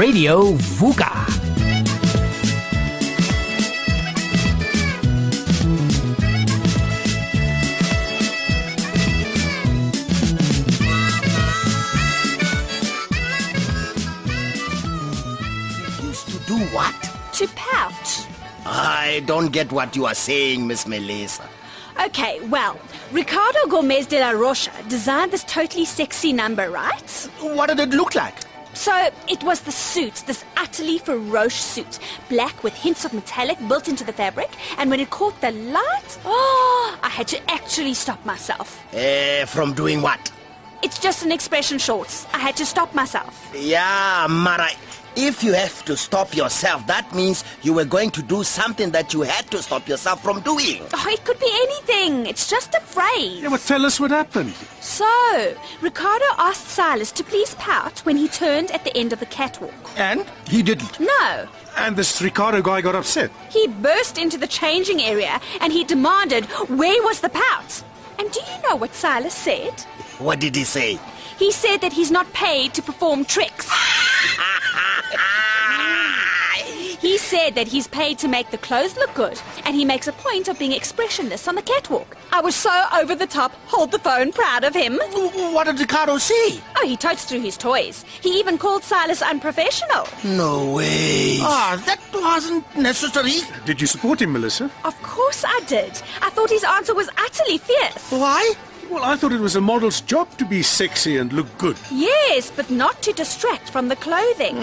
[0.00, 1.12] Radio Vuka.
[16.02, 16.94] Used to do what?
[17.34, 18.26] To pout.
[18.64, 21.46] I don't get what you are saying, Miss Melissa.
[22.06, 22.80] Okay, well,
[23.12, 27.28] Ricardo Gomez de la Rocha designed this totally sexy number, right?
[27.42, 28.49] What did it look like?
[28.80, 31.98] So it was the suit, this utterly ferocious suit,
[32.30, 34.48] black with hints of metallic built into the fabric,
[34.78, 38.82] and when it caught the light, oh, I had to actually stop myself.
[38.94, 40.32] Eh, from doing what?
[40.82, 42.26] It's just an expression shorts.
[42.32, 43.52] I had to stop myself.
[43.54, 44.70] Yeah, Mara.
[45.22, 49.12] If you have to stop yourself, that means you were going to do something that
[49.12, 50.80] you had to stop yourself from doing.
[50.94, 52.24] Oh, it could be anything.
[52.24, 53.42] It's just a phrase.
[53.42, 54.54] Yeah, well, tell us what happened.
[54.80, 59.26] So, Ricardo asked Silas to please pout when he turned at the end of the
[59.26, 59.74] catwalk.
[59.98, 60.98] And he didn't.
[60.98, 61.46] No,
[61.76, 63.30] And this Ricardo guy got upset.
[63.50, 67.84] He burst into the changing area and he demanded, Where was the pout?
[68.18, 69.82] And do you know what Silas said?
[70.18, 70.98] What did he say?
[71.40, 73.66] He said that he's not paid to perform tricks.
[77.00, 80.12] He said that he's paid to make the clothes look good, and he makes a
[80.12, 82.14] point of being expressionless on the catwalk.
[82.30, 84.98] I was so over the top, hold the phone, proud of him.
[85.54, 86.62] What did Ricardo see?
[86.76, 88.04] Oh, he totes through his toys.
[88.20, 90.06] He even called Silas unprofessional.
[90.22, 91.38] No way.
[91.40, 93.40] Ah, that wasn't necessary.
[93.64, 94.70] Did you support him, Melissa?
[94.84, 96.02] Of course I did.
[96.20, 98.10] I thought his answer was utterly fierce.
[98.10, 98.52] Why?
[98.90, 101.76] Well, I thought it was a model's job to be sexy and look good.
[101.92, 104.56] Yes, but not to distract from the clothing.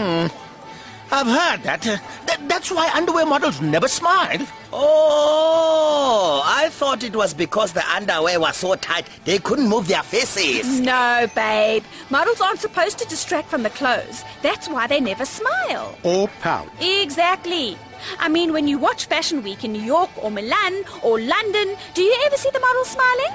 [1.09, 1.88] I've heard that.
[1.88, 1.97] Uh,
[2.28, 4.39] th- that's why underwear models never smile.
[4.73, 10.03] Oh, I thought it was because the underwear was so tight they couldn't move their
[10.03, 10.81] faces.
[10.81, 11.86] No, babe.
[12.09, 14.25] Models aren't supposed to distract from the clothes.
[14.42, 15.98] That's why they never smile.
[16.04, 16.67] Or pout.
[16.82, 17.77] Exactly.
[18.20, 22.02] I mean, when you watch Fashion Week in New York or Milan or London, do
[22.02, 23.33] you ever see the models smiling?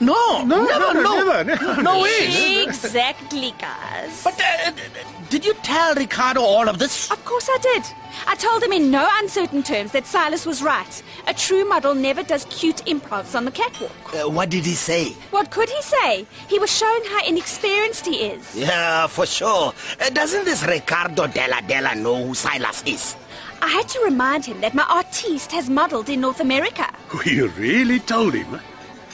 [0.00, 1.82] No, No, never, no, no, never, never.
[1.82, 2.62] no way.
[2.64, 4.22] Exactly, guys.
[4.24, 5.00] But uh, d- d-
[5.30, 7.10] did you tell Ricardo all of this?
[7.10, 7.82] Of course I did.
[8.26, 11.02] I told him in no uncertain terms that Silas was right.
[11.26, 13.92] A true model never does cute improvs on the catwalk.
[14.14, 15.10] Uh, what did he say?
[15.30, 16.26] What could he say?
[16.48, 18.54] He was showing how inexperienced he is.
[18.56, 19.72] Yeah, for sure.
[20.00, 23.16] Uh, doesn't this Ricardo Della Della know who Silas is?
[23.62, 26.92] I had to remind him that my artiste has modeled in North America.
[27.24, 28.60] You really told him?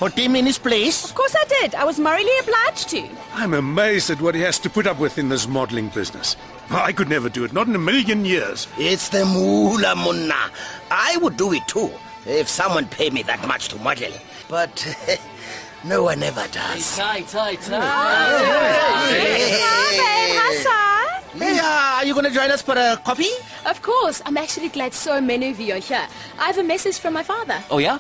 [0.01, 1.05] Put him in his place?
[1.05, 1.75] Of course I did.
[1.75, 3.07] I was morally obliged to.
[3.35, 6.37] I'm amazed at what he has to put up with in this modeling business.
[6.71, 8.67] I could never do it, not in a million years.
[8.79, 10.51] It's the moolah munna.
[10.91, 11.91] I would do it too,
[12.25, 14.11] if someone paid me that much to model.
[14.49, 14.73] But
[15.85, 16.97] no one ever does.
[16.97, 17.79] Tie, tie, tie.
[17.79, 19.61] Hi, babe.
[19.61, 20.01] Hi,
[21.39, 23.29] Hey, uh, are you going to join us for a coffee?
[23.67, 24.23] Of course.
[24.25, 26.09] I'm actually glad so many of you are here.
[26.39, 27.63] I have a message from my father.
[27.71, 27.99] Oh, yeah?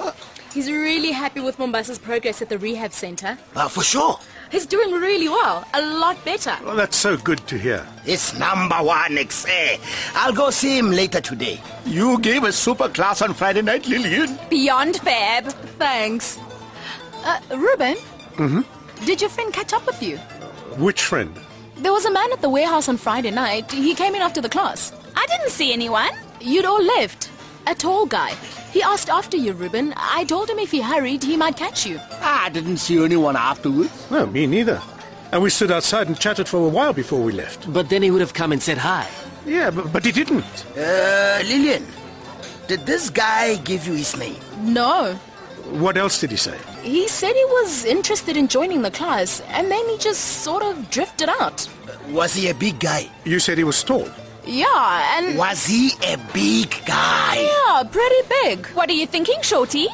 [0.53, 3.39] He's really happy with Mombasa's progress at the rehab center.
[3.55, 4.19] Uh, for sure.
[4.51, 6.57] He's doing really well, a lot better.
[6.65, 7.87] Well, that's so good to hear.
[8.05, 9.79] It's number one, Xe.
[10.15, 11.61] I'll go see him later today.
[11.87, 14.37] You gave a super class on Friday night, Lillian.
[14.49, 15.45] Beyond fab.
[15.79, 16.37] Thanks.
[17.25, 17.95] Uh, Ruben?
[18.35, 19.05] Mm-hmm.
[19.07, 20.17] Did your friend catch up with you?
[20.79, 21.33] Which friend?
[21.77, 23.71] There was a man at the warehouse on Friday night.
[23.71, 24.93] He came in after the class.
[25.15, 26.11] I didn't see anyone.
[26.41, 27.31] You'd all left.
[27.67, 28.35] A tall guy.
[28.73, 29.93] He asked after you, Ruben.
[29.97, 32.01] I told him if he hurried, he might catch you.
[32.21, 34.11] I didn't see anyone afterwards.
[34.11, 34.81] No, me neither.
[35.33, 37.73] And we stood outside and chatted for a while before we left.
[37.73, 39.09] But then he would have come and said hi.
[39.47, 40.67] Yeah, but, but he didn't.
[40.77, 41.87] Uh, Lillian,
[42.67, 44.37] did this guy give you his name?
[44.61, 45.15] No.
[45.79, 46.59] What else did he say?
[46.83, 50.91] He said he was interested in joining the class, and then he just sort of
[50.91, 51.69] drifted out.
[52.11, 53.09] Was he a big guy?
[53.25, 54.09] You said he was tall.
[54.51, 57.37] Yeah, and Was he a big guy?
[57.49, 58.67] yeah, pretty big.
[58.75, 59.87] What are you thinking, Shorty?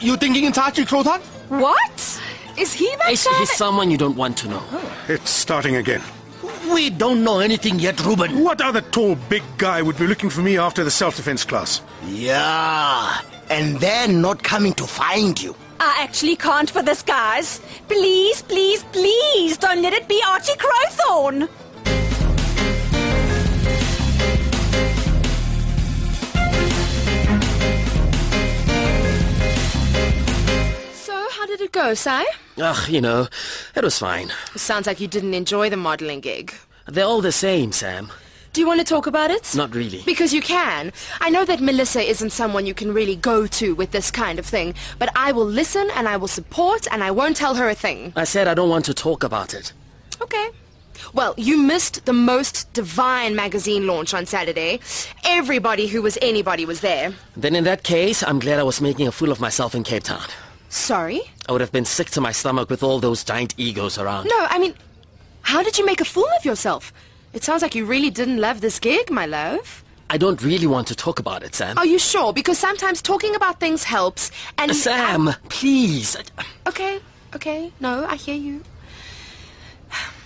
[0.00, 1.20] You thinking it's Archie Crowthorne?
[1.48, 2.20] What?
[2.58, 3.38] Is he that He's, guy?
[3.38, 4.62] he's someone you don't want to know.
[4.70, 6.02] Oh, it's starting again.
[6.70, 8.44] We don't know anything yet, Ruben.
[8.44, 11.80] What other tall, big guy would be looking for me after the self-defense class?
[12.06, 15.56] Yeah, and then not coming to find you.
[15.80, 17.60] I actually can't for this, guys.
[17.88, 21.48] Please, please, please don't let it be Archie Crowthorne.
[31.52, 32.24] Did it go, Si?
[32.56, 33.28] Ugh, you know,
[33.76, 34.32] it was fine.
[34.56, 36.54] Sounds like you didn't enjoy the modeling gig.
[36.86, 38.10] They're all the same, Sam.
[38.54, 39.54] Do you want to talk about it?
[39.54, 40.02] Not really.
[40.06, 40.92] Because you can.
[41.20, 44.46] I know that Melissa isn't someone you can really go to with this kind of
[44.46, 47.74] thing, but I will listen and I will support and I won't tell her a
[47.74, 48.14] thing.
[48.16, 49.74] I said I don't want to talk about it.
[50.22, 50.48] Okay.
[51.12, 54.80] Well, you missed the most divine magazine launch on Saturday.
[55.24, 57.12] Everybody who was anybody was there.
[57.36, 60.04] Then in that case, I'm glad I was making a fool of myself in Cape
[60.04, 60.26] Town.
[60.72, 61.20] Sorry?
[61.48, 64.26] I would have been sick to my stomach with all those giant egos around.
[64.26, 64.74] No, I mean,
[65.42, 66.92] how did you make a fool of yourself?
[67.32, 69.82] It sounds like you really didn't love this gig, my love.
[70.10, 71.78] I don't really want to talk about it, Sam.
[71.78, 72.32] Are you sure?
[72.32, 74.70] Because sometimes talking about things helps, and...
[74.70, 76.16] Uh, Sam, please.
[76.66, 77.00] Okay,
[77.34, 77.72] okay.
[77.80, 78.62] No, I hear you.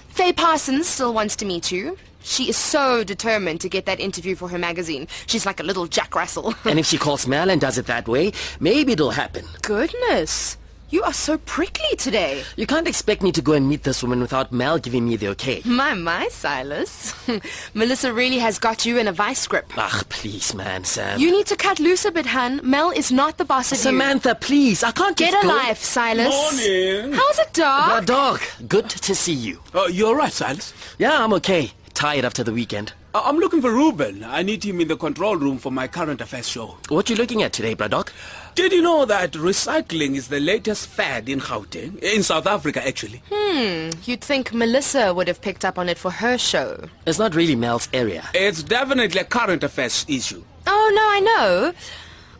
[0.08, 1.96] Faye Parsons still wants to meet you.
[2.22, 5.06] She is so determined to get that interview for her magazine.
[5.26, 6.54] She's like a little Jack Russell.
[6.64, 9.44] And if she calls Mel and does it that way, maybe it'll happen.
[9.62, 10.56] Goodness.
[10.88, 12.44] You are so prickly today.
[12.54, 15.26] You can't expect me to go and meet this woman without Mel giving me the
[15.28, 15.60] okay.
[15.64, 17.12] My, my, Silas.
[17.74, 19.66] Melissa really has got you in a vice grip.
[19.76, 21.18] Ugh, please, man, Sam.
[21.18, 22.60] You need to cut loose a bit, hun.
[22.62, 23.82] Mel is not the boss of you.
[23.82, 24.84] Samantha, please.
[24.84, 26.28] I can't Get a go- life, Silas.
[26.28, 27.12] Morning.
[27.14, 28.06] How's it, dog?
[28.06, 29.60] dog, good to see you.
[29.74, 30.72] Uh, you're right, Silas.
[30.98, 31.72] Yeah, I'm okay.
[31.94, 32.92] Tired after the weekend.
[33.12, 34.22] Uh, I'm looking for Ruben.
[34.22, 36.76] I need him in the control room for my current affairs show.
[36.90, 38.12] What you looking at today, Braddock?
[38.56, 42.02] Did you know that recycling is the latest fad in Gauteng?
[42.02, 43.22] In South Africa, actually.
[43.30, 43.90] Hmm.
[44.04, 46.88] You'd think Melissa would have picked up on it for her show.
[47.06, 48.26] It's not really Mel's area.
[48.32, 50.42] It's definitely a current affairs issue.
[50.66, 51.74] Oh, no, I know.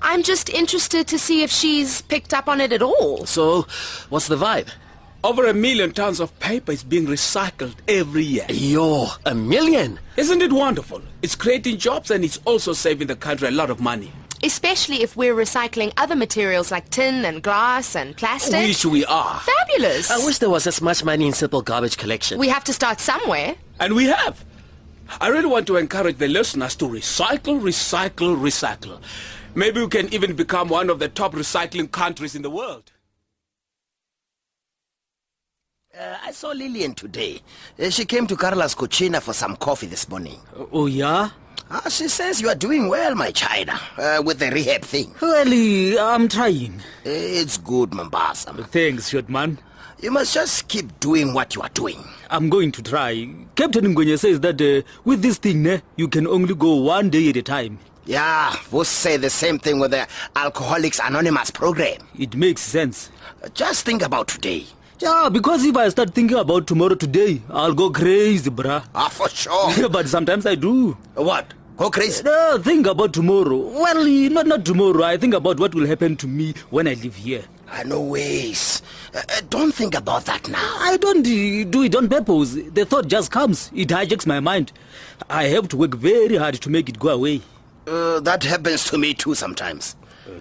[0.01, 3.27] I'm just interested to see if she's picked up on it at all.
[3.27, 3.67] So,
[4.09, 4.71] what's the vibe?
[5.23, 8.47] Over a million tons of paper is being recycled every year.
[8.49, 9.99] Yo, a million.
[10.17, 11.03] Isn't it wonderful?
[11.21, 14.13] It's creating jobs and it's also saving the country a lot of money.
[14.43, 18.69] Especially if we're recycling other materials like tin and glass and plastic.
[18.69, 19.41] Which we are.
[19.41, 20.11] Fabulous.
[20.11, 22.38] I wish there was as much money in simple garbage collection.
[22.38, 23.55] we have to start somewhere.
[23.81, 24.44] And we have.
[25.21, 29.00] I really want to encourage the listeners to recycle, recycle, recycle.
[29.55, 32.93] Maybe we can even become one of the top recycling countries in the world.
[35.99, 37.41] Uh, I saw Lillian today.
[37.82, 40.39] Uh, she came to Carla's Cucina for some coffee this morning.
[40.73, 41.31] Oh, yeah?
[41.70, 45.12] Ah, she says you are doing well, my China, uh, with the rehab thing.
[45.23, 46.81] Eh, I'm trying.
[47.05, 48.53] It's good, Mombasa.
[48.70, 49.58] Thanks, short man.
[50.00, 52.05] You must just keep doing what you are doing.
[52.31, 53.29] I'm going to try.
[53.55, 57.31] Captain Ngwenye says that uh, with this thing, ne, you can only go one day
[57.31, 57.79] at a time.
[58.05, 60.06] Yeah, we'll say the same thing with the
[60.37, 61.97] Alcoholics Anonymous program.
[62.19, 63.11] It makes sense.
[63.55, 64.67] Just think about today.
[64.98, 68.82] Yeah, because if I start thinking about tomorrow today, I'll go crazy, bruh.
[68.94, 69.70] Ah, for sure.
[69.72, 70.96] Yeah, but sometimes I do.
[71.14, 71.52] what?
[71.76, 72.22] Go crazy?
[72.22, 73.58] No, think about tomorrow.
[73.58, 75.02] Well, not not tomorrow.
[75.04, 77.44] I think about what will happen to me when I live here.
[77.69, 78.81] Ah, no ways.
[79.14, 80.76] Uh, uh, don't think about that now.
[80.81, 82.54] I don't do it on purpose.
[82.54, 83.70] The thought just comes.
[83.75, 84.72] It hijacks my mind.
[85.28, 87.43] I have to work very hard to make it go away.
[87.87, 89.96] Uh, that happens to me too sometimes.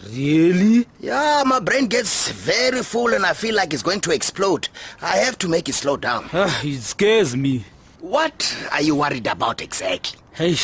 [0.09, 0.87] Really?
[0.99, 4.67] Yeah, my brain gets very full and I feel like it's going to explode.
[5.01, 6.29] I have to make it slow down.
[6.33, 7.65] Ah, it scares me.
[7.99, 10.19] What are you worried about exactly?
[10.33, 10.55] Hey,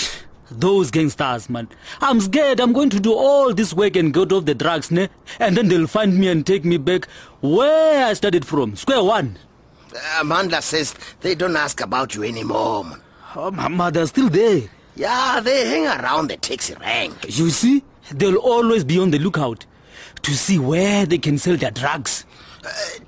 [0.49, 1.67] those gangsters, man.
[2.01, 5.07] I'm scared I'm going to do all this work and get off the drugs, ne?
[5.39, 7.07] And then they'll find me and take me back
[7.41, 9.37] where I started from, square one.
[10.19, 12.83] Amanda says they don't ask about you anymore.
[12.83, 13.01] man.
[13.35, 14.63] Oh, Mama, they're still there.
[14.95, 17.15] Yeah, they hang around the taxi rank.
[17.37, 17.83] You see,
[18.13, 19.65] they'll always be on the lookout
[20.23, 22.25] to see where they can sell their drugs.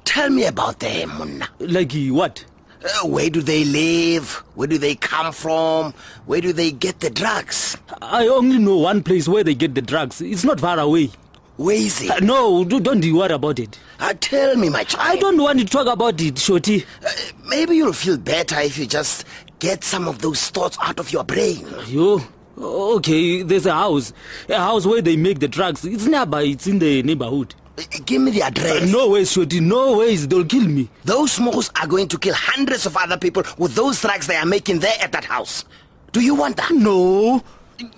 [0.05, 1.47] Tell me about them, Munna.
[1.59, 2.45] Like eh, what?
[2.83, 4.29] Uh, where do they live?
[4.55, 5.93] Where do they come from?
[6.25, 7.77] Where do they get the drugs?
[8.01, 10.19] I only know one place where they get the drugs.
[10.21, 11.11] It's not far away.
[11.55, 12.09] Where is it?
[12.09, 13.79] Uh, no, do- don't you worry about it.
[13.99, 15.17] Uh, tell me, my child.
[15.17, 16.83] I don't want to talk about it, Shorty.
[17.05, 17.09] Uh,
[17.47, 19.25] maybe you'll feel better if you just
[19.59, 21.65] get some of those thoughts out of your brain.
[21.85, 22.21] You?
[22.57, 24.13] Okay, there's a house.
[24.49, 25.83] A house where they make the drugs.
[25.85, 26.43] It's nearby.
[26.43, 27.55] It's in the neighborhood.
[27.77, 28.91] Uh, give me the address.
[28.91, 29.59] No ways, Shorty.
[29.59, 30.27] No ways.
[30.27, 30.89] They'll kill me.
[31.03, 34.45] Those smokers are going to kill hundreds of other people with those drugs they are
[34.45, 35.65] making there at that house.
[36.11, 36.71] Do you want that?
[36.71, 37.43] No.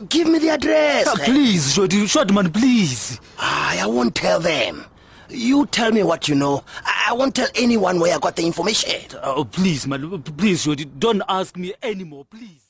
[0.07, 1.05] Give me the address.
[1.07, 2.05] Ah, please, Shorty.
[2.05, 3.19] Shortman, please.
[3.37, 4.85] Ah, I won't tell them.
[5.29, 6.63] You tell me what you know.
[6.85, 8.99] I I won't tell anyone where I got the information.
[9.21, 10.23] Oh, please, man.
[10.23, 10.85] Please, Shorty.
[10.85, 12.64] Don't ask me anymore, please.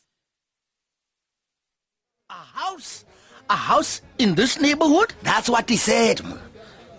[2.55, 3.03] House?
[3.49, 5.13] A house in this neighborhood?
[5.23, 6.21] That's what he said.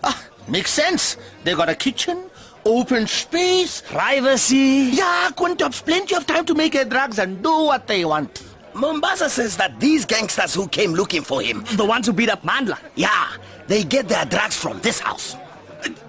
[0.03, 1.17] Ah, makes sense.
[1.43, 2.29] They got a kitchen,
[2.63, 4.89] open space, Privacy.
[4.93, 8.43] Yeah, Quintop's plenty of time to make their drugs and do what they want.
[8.75, 12.43] Mombasa says that these gangsters who came looking for him, The ones who beat up
[12.43, 12.77] Mandla.
[12.95, 13.27] yeah,
[13.65, 15.35] they get their drugs from this house.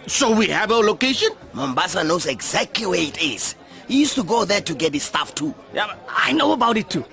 [0.06, 1.30] So we have our location?
[1.54, 3.54] Mombasa knows exactly where it is.
[3.88, 5.54] He used to go there to get his stuff too.
[5.72, 7.04] Yeah, I know about it too.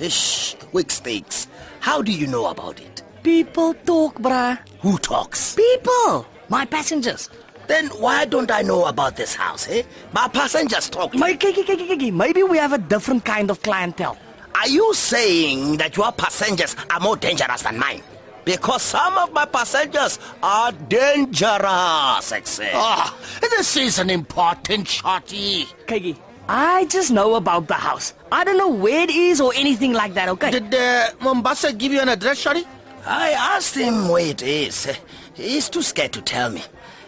[0.00, 1.46] Shh, quick stakes.
[1.84, 3.02] How do you know about it?
[3.22, 4.58] People talk, bruh.
[4.80, 5.54] Who talks?
[5.54, 6.24] People.
[6.48, 7.28] My passengers.
[7.66, 9.82] Then why don't I know about this house, eh?
[10.14, 11.12] My passengers talk.
[11.12, 14.16] Maybe we have a different kind of clientele.
[14.54, 18.00] Are you saying that your passengers are more dangerous than mine?
[18.46, 22.70] Because some of my passengers are dangerous, Excel.
[22.72, 25.66] Ah, this is an important shorty.
[25.86, 26.16] Kiki,
[26.48, 28.12] I just know about the house.
[28.30, 30.50] I don't know where it is or anything like that, okay?
[30.50, 32.64] Did uh, Mombasa give you an address, shorty?
[33.06, 34.88] I asked him where it is.
[35.34, 36.62] He's too scared to tell me.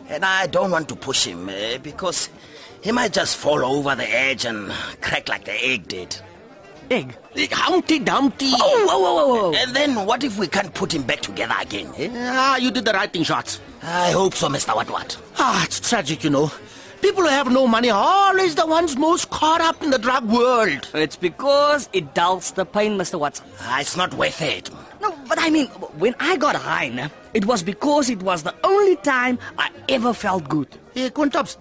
[0.08, 2.30] And I don't want to push him eh, because
[2.82, 6.16] he might just fall over the edge and crack like the egg did.
[6.90, 7.16] Egg.
[7.52, 8.50] Humpty Dumpty.
[8.52, 9.54] Oh, whoa, whoa, whoa, whoa.
[9.58, 11.92] And then what if we can't put him back together again?
[11.98, 12.08] Eh?
[12.12, 13.60] Ah, you did the right thing, shots.
[13.82, 14.74] I hope so, Mr.
[14.74, 15.18] What What.
[15.36, 16.50] Ah, it's tragic, you know.
[17.02, 20.24] People who have no money are always the ones most caught up in the drug
[20.28, 20.88] world.
[20.94, 23.18] It's because it dulls the pain, Mr.
[23.18, 23.46] Watson.
[23.60, 24.70] Ah, it's not worth it.
[25.00, 25.66] No, but I mean,
[25.98, 30.12] when I got high, nah, it was because it was the only time I ever
[30.14, 30.68] felt good.
[30.94, 31.58] Hey, Quintops,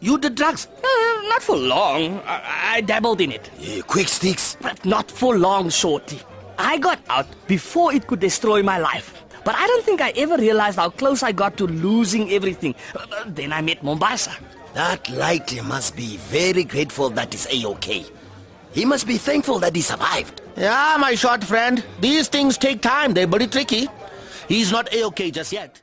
[0.00, 0.68] you did drugs.
[0.82, 2.20] Uh, not for long.
[2.24, 3.50] I, I dabbled in it.
[3.60, 4.56] Eh, quick sticks.
[4.60, 6.20] But not for long, Shorty.
[6.58, 9.24] I got out before it could destroy my life.
[9.44, 12.74] But I don't think I ever realized how close I got to losing everything.
[12.94, 14.32] Uh, then I met Mombasa.
[14.76, 18.04] That light must be very grateful that he's A-OK.
[18.74, 20.42] He must be thankful that he survived.
[20.54, 21.82] Yeah, my short friend.
[21.98, 23.14] These things take time.
[23.14, 23.88] They're very tricky.
[24.48, 25.80] He's not A-OK just yet.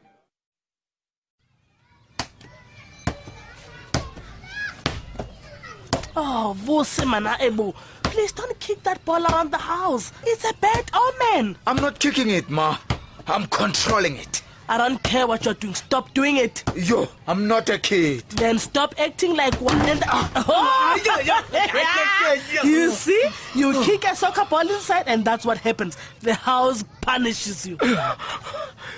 [6.15, 7.73] Oh, Vusimana Ebu,
[8.03, 10.12] please don't kick that ball around the house.
[10.23, 11.57] It's a bad omen.
[11.65, 12.77] I'm not kicking it, Ma.
[13.25, 14.42] I'm controlling it.
[14.70, 15.75] I don't care what you're doing.
[15.75, 16.63] Stop doing it.
[16.75, 18.24] Yo, I'm not a kid.
[18.29, 21.00] Then stop acting like one and oh.
[22.63, 23.29] You see?
[23.55, 25.98] You kick a soccer ball inside and that's what happens.
[26.22, 27.77] The house punishes you.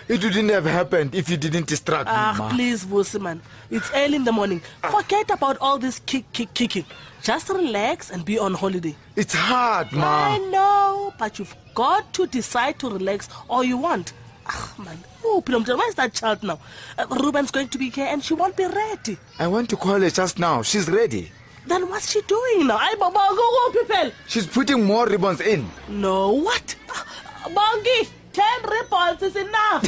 [0.08, 2.50] It wouldn't have happened if you didn't distract me, Ah, Ma.
[2.50, 3.40] please, Vusiman.
[3.72, 4.62] It's early in the morning.
[4.92, 6.86] Forget about all this kick, kick, kicking.
[7.24, 8.96] Just relax and be on holiday.
[9.16, 10.04] It's hard, man.
[10.04, 14.14] I know, but you've got to decide to relax all you want.
[14.48, 15.04] Ah, man.
[15.24, 16.60] Oh, Pilomjan, where's that child now?
[16.98, 19.18] Uh, Ruben's going to be here and she won't be ready.
[19.40, 20.62] I went to call her just now.
[20.62, 21.32] She's ready.
[21.68, 22.78] Then what's she doing now?
[22.78, 24.12] Ay, Baba, go, go, people.
[24.28, 25.68] She's putting more ribbons in.
[25.90, 26.76] No, what?
[26.92, 29.86] Ah, Bongi, 10 ribbons is enough.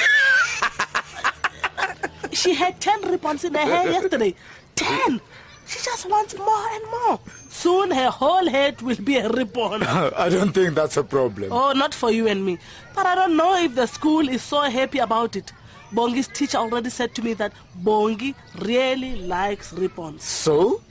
[2.32, 4.34] she had 10 ribbons in her hair yesterday.
[4.76, 5.22] 10.
[5.68, 7.20] She just wants more and more.
[7.58, 9.82] Soon her whole head will be a ribbon.
[10.26, 11.52] I don't think that's a problem.
[11.52, 12.60] Oh, not for you and me.
[12.94, 15.52] But I don't know if the school is so happy about it.
[15.92, 20.24] Bongi's teacher already said to me that Bongi really likes ribbons.
[20.24, 20.84] So?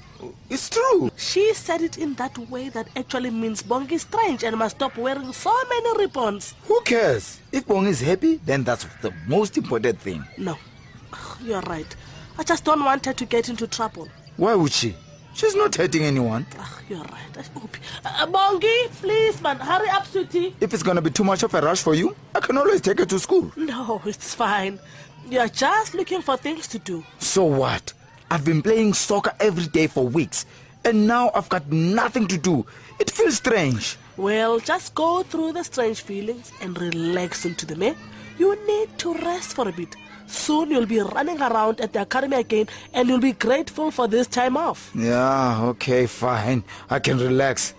[0.50, 1.12] It's true.
[1.16, 4.96] She said it in that way that actually means Bongi is strange and must stop
[4.96, 6.56] wearing so many ribbons.
[6.64, 7.40] Who cares?
[7.52, 10.24] If Bong is happy, then that's the most important thing.
[10.36, 10.58] No,
[11.44, 11.94] you're right.
[12.38, 14.08] I just don't want her to get into trouble.
[14.36, 14.96] Why would she?
[15.36, 16.46] She's not hurting anyone.
[16.58, 17.34] Ah, you're right.
[17.38, 20.54] I hope- Uh, Bongi, please, man, hurry up, sweetie.
[20.60, 22.98] If it's gonna be too much of a rush for you, I can always take
[23.00, 23.52] her to school.
[23.54, 24.78] No, it's fine.
[25.28, 27.04] You're just looking for things to do.
[27.18, 27.92] So what?
[28.30, 30.46] I've been playing soccer every day for weeks,
[30.84, 32.64] and now I've got nothing to do.
[32.98, 33.98] It feels strange.
[34.16, 37.94] Well, just go through the strange feelings and relax into them, eh?
[38.38, 39.96] You need to rest for a bit.
[40.26, 44.26] Soon you'll be running around at the academy again and you'll be grateful for this
[44.26, 44.90] time off.
[44.94, 46.64] Yeah, okay, fine.
[46.90, 47.74] I can relax.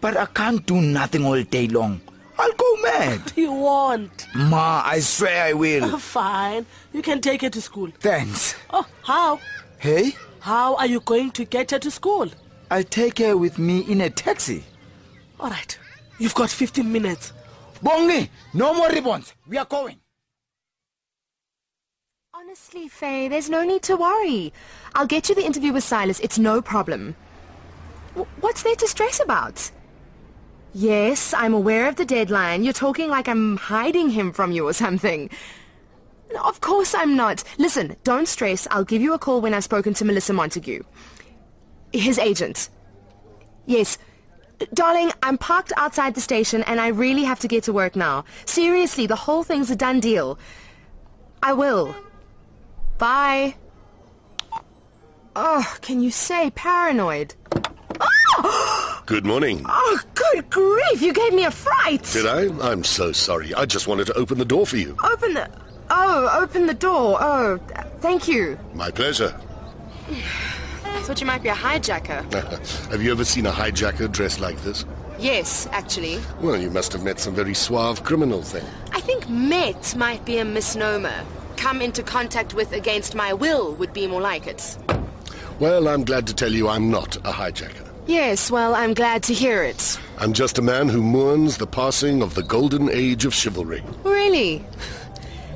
[0.00, 2.00] But I can't do nothing all day long.
[2.38, 3.32] I'll go mad.
[3.36, 4.26] You won't.
[4.34, 5.98] Ma, I swear I will.
[6.18, 6.66] Fine.
[6.92, 7.90] You can take her to school.
[8.00, 8.56] Thanks.
[8.70, 9.38] Oh, how?
[9.78, 12.28] Hey, How are you going to get her to school?
[12.70, 14.64] I'll take her with me in a taxi.
[15.38, 15.78] All right.
[16.18, 17.32] You've got 15 minutes.
[17.82, 19.32] Bongi, no more ribbons.
[19.46, 19.96] We are going.
[22.54, 24.52] Honestly, Faye, there's no need to worry.
[24.94, 26.20] I'll get you the interview with Silas.
[26.20, 27.16] It's no problem.
[28.14, 29.72] W- what's there to stress about?
[30.72, 32.62] Yes, I'm aware of the deadline.
[32.62, 35.30] You're talking like I'm hiding him from you or something.
[36.32, 37.42] No, Of course I'm not.
[37.58, 38.68] Listen, don't stress.
[38.70, 40.84] I'll give you a call when I've spoken to Melissa Montague.
[41.92, 42.68] His agent.
[43.66, 43.98] Yes.
[44.72, 48.24] Darling, I'm parked outside the station and I really have to get to work now.
[48.44, 50.38] Seriously, the whole thing's a done deal.
[51.42, 51.96] I will.
[53.04, 53.54] Bye.
[55.36, 57.34] Oh, can you say paranoid?
[58.00, 59.02] Oh!
[59.04, 59.62] Good morning.
[59.68, 62.02] Oh, good grief, you gave me a fright.
[62.14, 62.48] Did I?
[62.66, 63.52] I'm so sorry.
[63.52, 64.96] I just wanted to open the door for you.
[65.04, 65.50] Open the...
[65.90, 67.18] Oh, open the door.
[67.20, 67.58] Oh,
[68.00, 68.58] thank you.
[68.72, 69.38] My pleasure.
[70.86, 72.22] I thought you might be a hijacker.
[72.90, 74.86] Have you ever seen a hijacker dressed like this?
[75.18, 76.20] Yes, actually.
[76.40, 78.64] Well, you must have met some very suave criminals then.
[78.92, 81.22] I think met might be a misnomer.
[81.64, 84.76] Come into contact with against my will would be more like it.
[85.58, 87.88] Well, I'm glad to tell you I'm not a hijacker.
[88.06, 89.98] Yes, well, I'm glad to hear it.
[90.18, 93.82] I'm just a man who mourns the passing of the golden age of chivalry.
[94.02, 94.62] Really?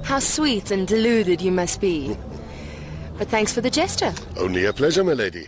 [0.02, 2.16] How sweet and deluded you must be.
[3.18, 4.14] But thanks for the gesture.
[4.38, 5.46] Only a pleasure, my lady.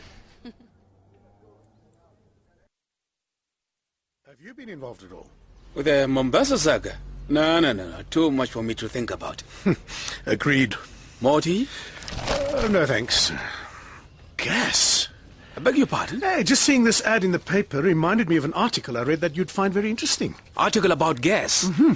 [4.27, 5.31] Have you been involved at all?
[5.75, 6.99] With the Mombasa saga?
[7.31, 8.03] No, no, no, no.
[8.11, 9.45] Too much for me to think about.
[10.27, 10.75] Agreed.
[11.21, 11.69] Morty?
[12.29, 13.31] Uh, no, thanks.
[14.37, 15.09] Gas.
[15.57, 16.21] I beg your pardon?
[16.21, 19.21] Hey, just seeing this ad in the paper reminded me of an article I read
[19.21, 20.35] that you'd find very interesting.
[20.57, 21.67] Article about gas?
[21.67, 21.93] Mm-hmm.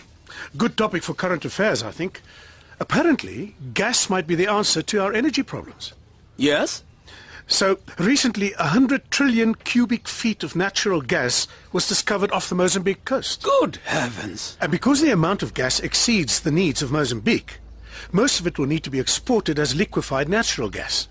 [0.56, 2.22] Good topic for current affairs, I think.
[2.78, 5.94] Apparently, gas might be the answer to our energy problems.
[6.36, 6.84] Yes?
[7.46, 13.04] So, recently, a hundred trillion cubic feet of natural gas was discovered off the Mozambique
[13.04, 13.42] coast.
[13.42, 14.56] Good heavens.
[14.60, 17.58] And because the amount of gas exceeds the needs of Mozambique,
[18.12, 21.08] most of it will need to be exported as liquefied natural gas.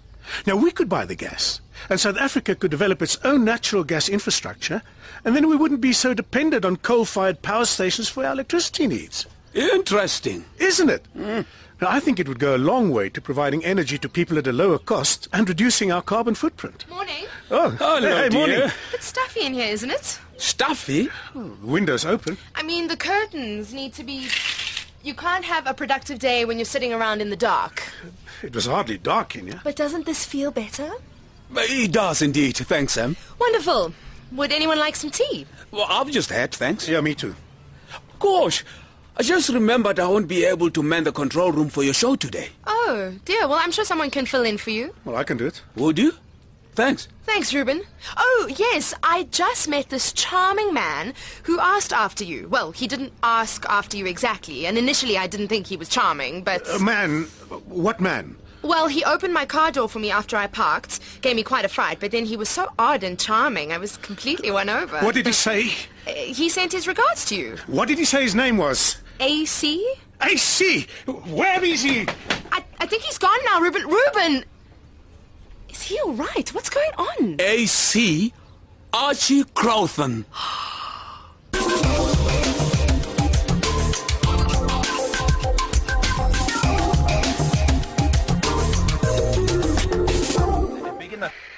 [0.47, 4.09] Now, we could buy the gas, and South Africa could develop its own natural gas
[4.09, 4.81] infrastructure,
[5.23, 9.27] and then we wouldn't be so dependent on coal-fired power stations for our electricity needs.
[9.53, 10.45] Interesting.
[10.57, 11.05] Isn't it?
[11.15, 11.45] Mm.
[11.83, 14.47] Now, I think it would go a long way to providing energy to people at
[14.47, 16.89] a lower cost and reducing our carbon footprint.
[16.89, 17.25] Morning.
[17.51, 18.39] Oh, Hello, hey, dear.
[18.39, 18.71] morning.
[18.93, 20.17] It's stuffy in here, isn't it?
[20.37, 21.09] Stuffy?
[21.35, 22.37] the Windows open.
[22.55, 24.29] I mean, the curtains need to be...
[25.03, 27.83] You can't have a productive day when you're sitting around in the dark.
[28.41, 29.59] It was hardly dark in here.
[29.61, 30.89] But doesn't this feel better?
[30.89, 32.55] Uh, it does indeed.
[32.55, 33.17] Thanks, Sam.
[33.37, 33.91] Wonderful.
[34.31, 35.45] Would anyone like some tea?
[35.69, 36.87] Well, I've just had, thanks.
[36.87, 37.35] Yeah, me too.
[38.19, 38.63] Gosh,
[39.15, 42.15] I just remembered I won't be able to man the control room for your show
[42.15, 42.49] today.
[42.65, 43.47] Oh, dear.
[43.47, 44.93] Well, I'm sure someone can fill in for you.
[45.05, 45.61] Well, I can do it.
[45.75, 46.13] Would you?
[46.73, 47.07] Thanks.
[47.23, 47.83] Thanks, Ruben.
[48.17, 52.47] Oh, yes, I just met this charming man who asked after you.
[52.49, 56.43] Well, he didn't ask after you exactly, and initially I didn't think he was charming,
[56.43, 56.67] but...
[56.73, 57.25] A man?
[57.67, 58.35] What man?
[58.63, 61.69] Well, he opened my car door for me after I parked, gave me quite a
[61.69, 64.99] fright, but then he was so odd and charming, I was completely won over.
[65.01, 65.69] What did he say?
[66.07, 67.57] Uh, He sent his regards to you.
[67.67, 68.97] What did he say his name was?
[69.19, 69.85] AC?
[70.21, 70.87] AC!
[71.05, 72.01] Where is he?
[72.51, 73.83] I, I think he's gone now, Ruben.
[73.87, 74.45] Ruben!
[75.69, 76.53] Is he all right?
[76.53, 77.35] What's going on?
[77.39, 78.33] AC
[78.93, 80.25] Archie Crowthorne.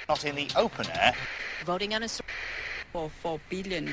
[0.08, 1.14] Not in the open air.
[1.64, 2.22] Voting on a s-
[2.92, 3.92] for 4 billion.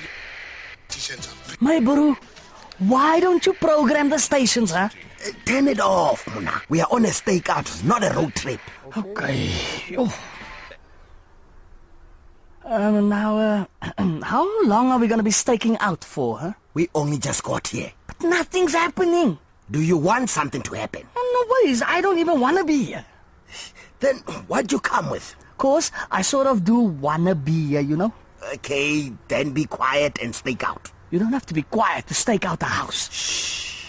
[1.59, 2.15] My bro,
[2.79, 4.89] why don't you program the stations, huh?
[5.45, 6.61] Turn it off, Muna.
[6.69, 8.59] We are on a stakeout, not a road trip.
[8.97, 9.51] Okay.
[9.97, 10.13] Oh.
[12.65, 13.65] Um, now, uh,
[14.23, 16.53] how long are we going to be staking out for, huh?
[16.73, 17.91] We only just got here.
[18.07, 19.37] But nothing's happening.
[19.71, 21.03] Do you want something to happen?
[21.15, 21.81] No worries.
[21.81, 23.05] I don't even want to be here.
[23.99, 25.35] Then what'd you come with?
[25.57, 28.11] Course, I sort of do wanna be here, you know?
[28.55, 30.91] Okay, then be quiet and stake out.
[31.13, 33.07] You don't have to be quiet to stake out the house.
[33.13, 33.85] Shh.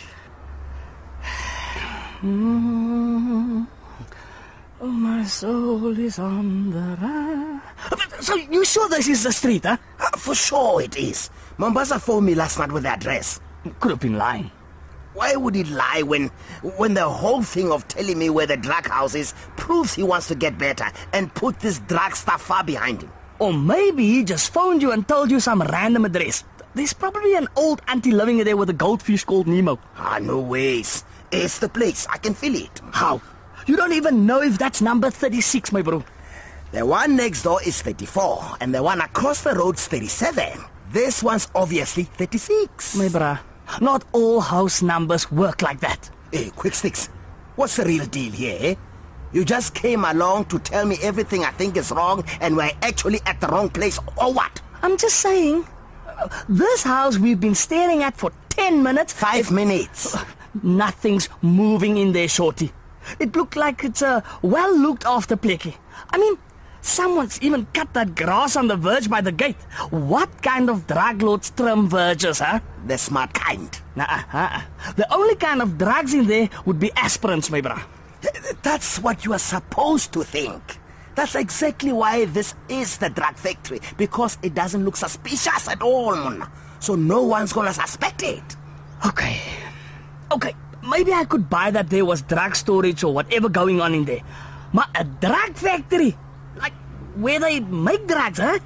[2.20, 3.66] Mm.
[4.78, 7.62] Oh, my soul is on the run.
[8.20, 9.78] So you sure this is the street, huh?
[9.98, 11.30] Uh, for sure it is.
[11.56, 13.40] Mombasa phoned me last night with the address.
[13.80, 14.50] Could have been lying.
[15.14, 16.28] Why would he lie when
[16.76, 20.28] when the whole thing of telling me where the drug house is proves he wants
[20.28, 23.10] to get better and put this drug stuff far behind him?
[23.38, 26.44] Or maybe he just phoned you and told you some random address.
[26.74, 29.78] There's probably an old auntie living there with a goldfish called Nemo.
[29.96, 31.04] Ah, no ways.
[31.30, 32.04] It's the place.
[32.10, 32.80] I can feel it.
[32.90, 33.22] How?
[33.68, 36.02] You don't even know if that's number 36, my bro.
[36.72, 40.64] The one next door is 34, and the one across the road's 37.
[40.90, 42.96] This one's obviously 36.
[42.96, 43.38] My bruh,
[43.80, 46.10] not all house numbers work like that.
[46.32, 47.06] Hey, quick sticks.
[47.54, 48.74] What's the real deal here, eh?
[49.32, 53.20] You just came along to tell me everything I think is wrong, and we're actually
[53.26, 54.60] at the wrong place, or what?
[54.82, 55.64] I'm just saying.
[56.48, 59.12] This house we've been staring at for 10 minutes.
[59.12, 60.16] Five minutes.
[60.62, 62.72] Nothing's moving in there, Shorty.
[63.18, 65.74] It looked like it's a well looked after plecky.
[66.10, 66.38] I mean,
[66.80, 69.56] someone's even cut that grass on the verge by the gate.
[69.90, 72.60] What kind of drug lords trim verges, huh?
[72.86, 73.70] The smart kind.
[73.96, 74.62] Nah, uh,
[74.96, 77.82] the only kind of drugs in there would be aspirins, my brah.
[78.62, 80.78] That's what you are supposed to think.
[81.14, 86.36] That's exactly why this is the drug factory, because it doesn't look suspicious at all.
[86.80, 88.56] So no one's gonna suspect it.
[89.06, 89.40] Okay.
[90.32, 94.04] Okay, maybe I could buy that there was drug storage or whatever going on in
[94.04, 94.22] there.
[94.72, 96.16] But a drug factory?
[96.56, 96.72] Like,
[97.14, 98.58] where they make drugs, huh?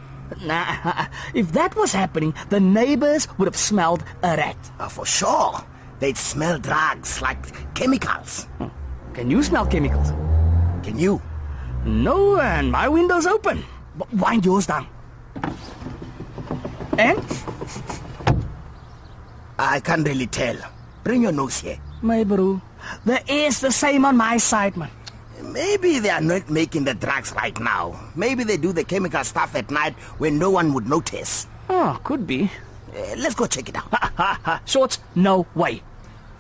[0.43, 4.57] Nah, if that was happening, the neighbors would have smelled a rat.
[4.79, 5.61] Uh, for sure.
[6.01, 8.47] They'd smell drugs, like chemicals.
[9.15, 10.11] Can you smell chemicals?
[10.85, 11.21] Can you?
[11.89, 13.65] No, and my window's open.
[14.13, 14.87] Wind yours down.
[16.99, 17.19] And?
[19.59, 20.57] I can't really tell.
[21.03, 21.79] Bring your nose here.
[22.03, 22.61] My bro,
[23.07, 24.91] the air's the same on my side, man.
[25.43, 27.99] Maybe they are not making the drugs right now.
[28.15, 31.47] Maybe they do the chemical stuff at night when no one would notice.
[31.71, 32.51] Oh, could be.
[32.95, 33.89] Uh, let's go check it out.
[33.91, 34.63] Ha ha ha.
[34.67, 35.83] Shorts, no way.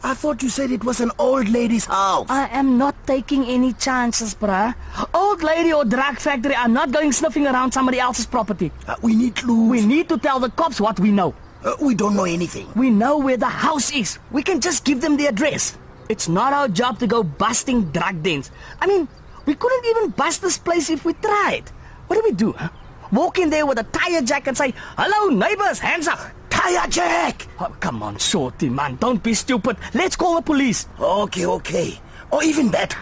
[0.02, 2.26] I thought you said it was an old lady's house.
[2.30, 4.74] I am not taking any chances, bruh.
[5.12, 8.70] Old lady or drug factory I'm not going sniffing around somebody else's property.
[8.86, 9.70] Uh, we need clues.
[9.70, 11.34] We need to tell the cops what we know.
[11.64, 12.68] Uh, we don't know anything.
[12.76, 14.18] We know where the house is.
[14.30, 15.76] We can just give them the address.
[16.08, 18.50] It's not our job to go busting drug dens.
[18.80, 19.08] I mean,
[19.46, 21.64] we couldn't even bust this place if we tried.
[22.06, 22.68] What do we do, huh?
[23.10, 26.20] Walk in there with a tire jack and say, Hello, neighbors, hands up.
[26.58, 27.46] Tire jack!
[27.60, 28.96] Oh, come on, Shorty, man.
[28.96, 29.76] Don't be stupid.
[29.94, 30.88] Let's call the police.
[30.98, 32.00] Okay, okay.
[32.32, 32.98] Or even better,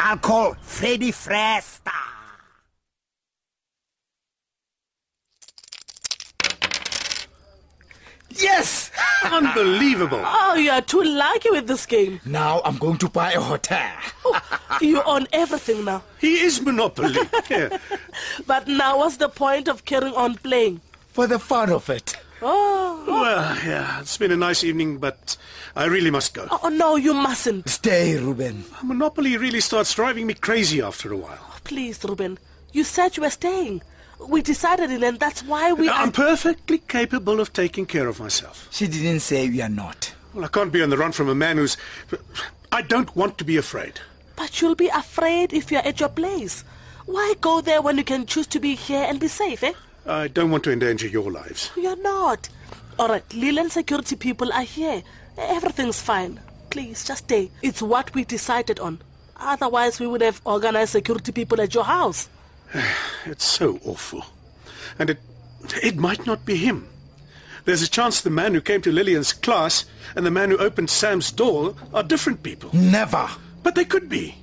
[0.00, 1.92] I'll call Freddy Fresta.
[8.30, 8.90] Yes!
[9.24, 10.22] Unbelievable.
[10.24, 12.20] Oh, you are too lucky with this game.
[12.24, 13.92] Now I'm going to buy a hotel.
[14.24, 14.40] Oh,
[14.80, 16.02] you own everything now.
[16.20, 17.20] He is Monopoly.
[17.50, 17.76] Yeah.
[18.46, 20.80] But now what's the point of carrying on playing?
[21.12, 22.16] For the fun of it.
[22.42, 25.36] Oh, Well, yeah, it's been a nice evening, but
[25.74, 26.46] I really must go.
[26.50, 27.68] oh no, you mustn't.
[27.68, 28.64] Stay, Ruben.
[28.82, 31.38] Monopoly really starts driving me crazy after a while.
[31.64, 32.38] Please, Ruben.
[32.72, 33.82] You said you were staying.
[34.28, 35.88] We decided it, and that's why we.
[35.88, 38.68] I'm perfectly capable of taking care of myself.
[38.70, 40.12] She didn't say we are not.
[40.34, 41.76] Well, I can't be on the run from a man who's.
[42.72, 44.00] I don't want to be afraid.
[44.34, 46.64] But you'll be afraid if you're at your place.
[47.06, 49.72] Why go there when you can choose to be here and be safe, eh?
[50.06, 51.70] I don't want to endanger your lives.
[51.76, 52.48] You're not.
[52.98, 55.02] All right, Leland security people are here.
[55.36, 56.40] Everything's fine.
[56.70, 57.50] Please, just stay.
[57.62, 59.00] It's what we decided on.
[59.36, 62.28] Otherwise, we would have organized security people at your house.
[63.26, 64.24] It's so awful.
[64.98, 65.18] And it
[65.82, 66.88] it might not be him.
[67.64, 70.88] There's a chance the man who came to Lillian's class and the man who opened
[70.88, 72.70] Sam's door are different people.
[72.72, 73.28] Never.
[73.64, 74.36] But they could be.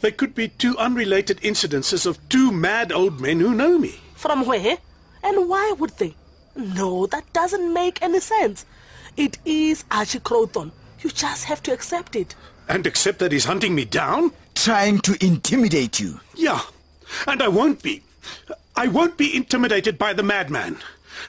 [0.00, 4.00] They could be two unrelated incidences of two mad old men who know me.
[4.16, 4.78] From where?
[5.22, 6.14] And why would they?
[6.56, 8.64] No, that doesn't make any sense.
[9.16, 10.72] It is Archie Crowthorne.
[11.00, 12.34] You just have to accept it.
[12.68, 14.32] And accept that he's hunting me down?
[14.54, 16.20] Trying to intimidate you.
[16.34, 16.60] Yeah.
[17.26, 18.02] And I won't be.
[18.74, 20.78] I won't be intimidated by the madman.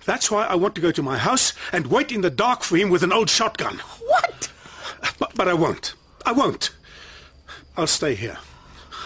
[0.06, 2.78] That's why I want to go to my house and wait in the dark for
[2.78, 3.78] him with an old shotgun.
[4.06, 4.52] What?
[5.19, 5.93] But, but I won't.
[6.26, 6.71] I won't.
[7.76, 8.38] I'll stay here.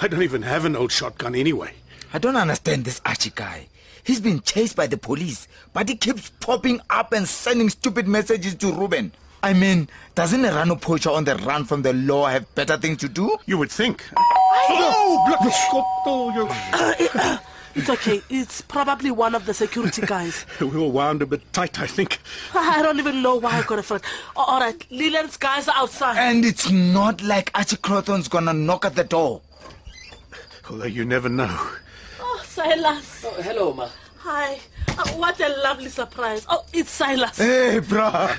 [0.02, 1.74] I don't even have an old shotgun anyway.
[2.13, 3.67] I don't understand this Archie guy.
[4.03, 8.55] He's been chased by the police, but he keeps popping up and sending stupid messages
[8.55, 9.11] to Ruben.
[9.43, 12.97] I mean, doesn't a rhino poacher on the run from the law have better things
[12.99, 13.37] to do?
[13.47, 14.03] You would think.
[14.15, 14.21] Uh,
[17.73, 18.21] It's okay.
[18.29, 20.45] It's probably one of the security guys.
[20.59, 22.19] we were wound a bit tight, I think.
[22.53, 24.01] I don't even know why I got afraid.
[24.35, 26.17] A- All right, Leland's guys are outside.
[26.17, 29.41] And it's not like Archie Crowthorne's gonna knock at the door.
[30.69, 31.69] Although you never know.
[32.65, 33.26] Silas.
[33.26, 33.89] Oh, hello, Ma.
[34.19, 34.60] Hi.
[35.00, 36.45] Oh, what a lovely surprise.
[36.47, 37.38] Oh, it's Silas.
[37.38, 38.30] Hey, brah.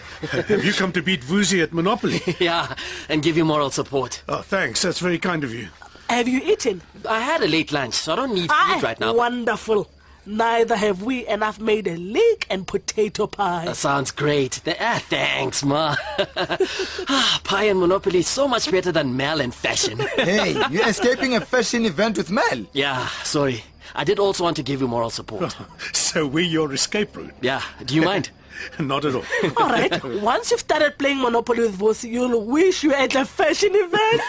[0.46, 2.20] Have you come to beat Woozy at Monopoly?
[2.38, 2.74] yeah,
[3.08, 4.22] and give you moral support.
[4.28, 4.82] Oh, thanks.
[4.82, 5.68] That's very kind of you.
[6.08, 6.82] Have you eaten?
[7.08, 9.14] I had a late lunch, so I don't need Ah, food right now.
[9.14, 9.90] Wonderful.
[10.24, 13.64] Neither have we, and I've made a leek and potato pie.
[13.64, 14.60] That sounds great.
[14.64, 15.96] Th- ah, thanks, Ma.
[16.36, 19.98] ah, pie and Monopoly is so much better than Mel and fashion.
[20.16, 22.66] hey, you're escaping a fashion event with Mel.
[22.72, 23.64] yeah, sorry.
[23.94, 25.56] I did also want to give you moral support.
[25.92, 27.34] So we're your escape route?
[27.40, 28.30] Yeah, do you mind?
[28.78, 29.24] Not at all.
[29.56, 30.04] All right.
[30.20, 34.22] Once you've started playing Monopoly with Vusi, you'll wish you were at a fashion event.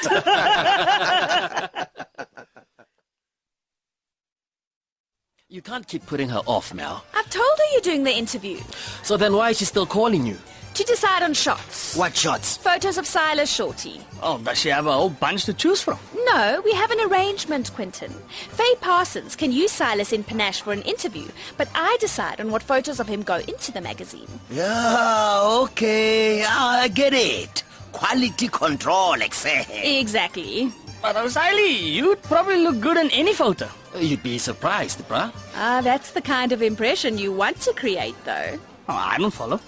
[5.49, 7.03] You can't keep putting her off, Mel.
[7.13, 8.59] I've told her you're doing the interview.
[9.03, 10.37] So then why is she still calling you?
[10.73, 11.95] To decide on shots.
[11.95, 12.57] What shots?
[12.57, 14.01] Photos of Silas Shorty.
[14.23, 15.99] Oh, does she have a whole bunch to choose from?
[16.25, 18.11] No, we have an arrangement, Quentin.
[18.49, 22.63] Faye Parsons can use Silas in Panache for an interview, but I decide on what
[22.63, 24.27] photos of him go into the magazine.
[24.49, 26.43] Yeah, okay.
[26.43, 27.61] I get it.
[27.91, 29.99] Quality control, exactly.
[29.99, 30.71] Exactly.
[31.03, 33.69] But Riley, you'd probably look good in any photo.
[33.99, 35.31] You'd be surprised, bruh.
[35.55, 38.57] Ah, that's the kind of impression you want to create, though.
[38.89, 39.59] Oh, I don't follow.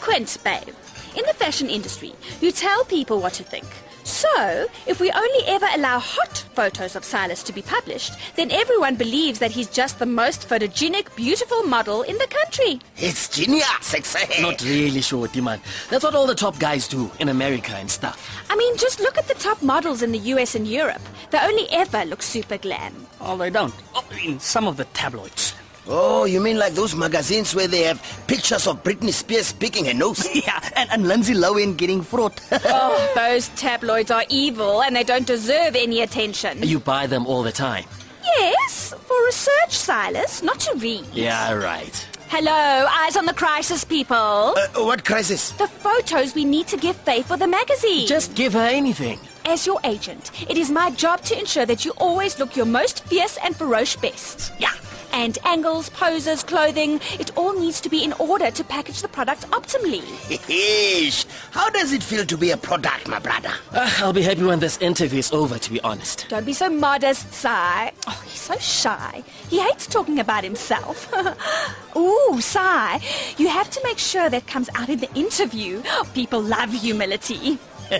[0.00, 0.74] Quint, babe,
[1.16, 3.66] in the fashion industry, you tell people what to think.
[4.04, 8.96] So, if we only ever allow hot photos of Silas to be published, then everyone
[8.96, 12.80] believes that he's just the most photogenic, beautiful model in the country.
[12.96, 14.40] It's genius, Exe.
[14.40, 15.60] Not really, Shorty, man.
[15.90, 18.42] That's what all the top guys do in America and stuff.
[18.48, 21.02] I mean, just look at the top models in the US and Europe.
[21.30, 23.06] They only ever look super glam.
[23.20, 23.74] Oh, they don't.
[23.94, 25.52] Oh, in some of the tabloids.
[25.90, 29.94] Oh, you mean like those magazines where they have pictures of Britney Spears picking her
[29.94, 30.26] nose?
[30.46, 32.40] yeah, and, and Lindsay Lohan getting fraught.
[32.52, 36.62] oh, those tabloids are evil and they don't deserve any attention.
[36.62, 37.84] You buy them all the time.
[38.22, 41.06] Yes, for research, Silas, not to read.
[41.14, 42.06] Yeah, right.
[42.28, 44.14] Hello, eyes on the crisis, people.
[44.14, 45.52] Uh, what crisis?
[45.52, 48.06] The photos we need to give Faye for the magazine.
[48.06, 49.18] Just give her anything.
[49.46, 53.04] As your agent, it is my job to ensure that you always look your most
[53.04, 54.52] fierce and ferocious best.
[54.58, 54.74] Yeah.
[55.12, 59.42] And angles, poses, clothing, it all needs to be in order to package the product
[59.50, 60.02] optimally.
[60.48, 61.26] Ish.
[61.50, 63.50] How does it feel to be a product, my brother?
[63.72, 66.26] Uh, I'll be happy when this interview is over, to be honest.
[66.28, 67.92] Don't be so modest, Sai.
[68.06, 69.22] Oh, he's so shy.
[69.48, 71.12] He hates talking about himself.
[71.96, 73.00] Ooh, Sai,
[73.38, 75.82] you have to make sure that comes out in the interview.
[76.14, 77.58] People love humility.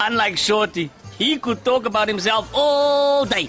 [0.00, 3.48] Unlike Shorty, he could talk about himself all day.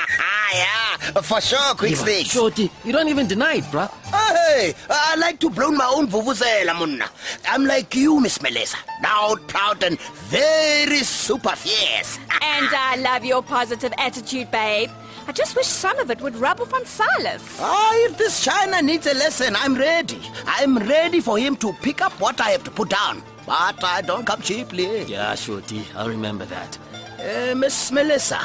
[0.54, 0.87] yeah,
[1.22, 2.30] for sure, quick Yeah, but sticks.
[2.30, 3.90] Shorty, you don't even deny it, bruh.
[4.04, 7.08] Hey, I like to blow my own vuvuzela, munna.
[7.46, 8.76] I'm like you, Miss Melissa.
[9.02, 9.98] Loud, proud, and
[10.30, 12.18] very super fierce.
[12.42, 14.90] and I love your positive attitude, babe.
[15.26, 17.42] I just wish some of it would rub off on Silas.
[17.60, 20.18] Ah, if this China needs a lesson, I'm ready.
[20.46, 23.22] I'm ready for him to pick up what I have to put down.
[23.44, 25.02] But I don't come cheaply.
[25.02, 26.78] Yeah, Shorty, I'll remember that.
[27.20, 28.40] Uh, Miss Melissa,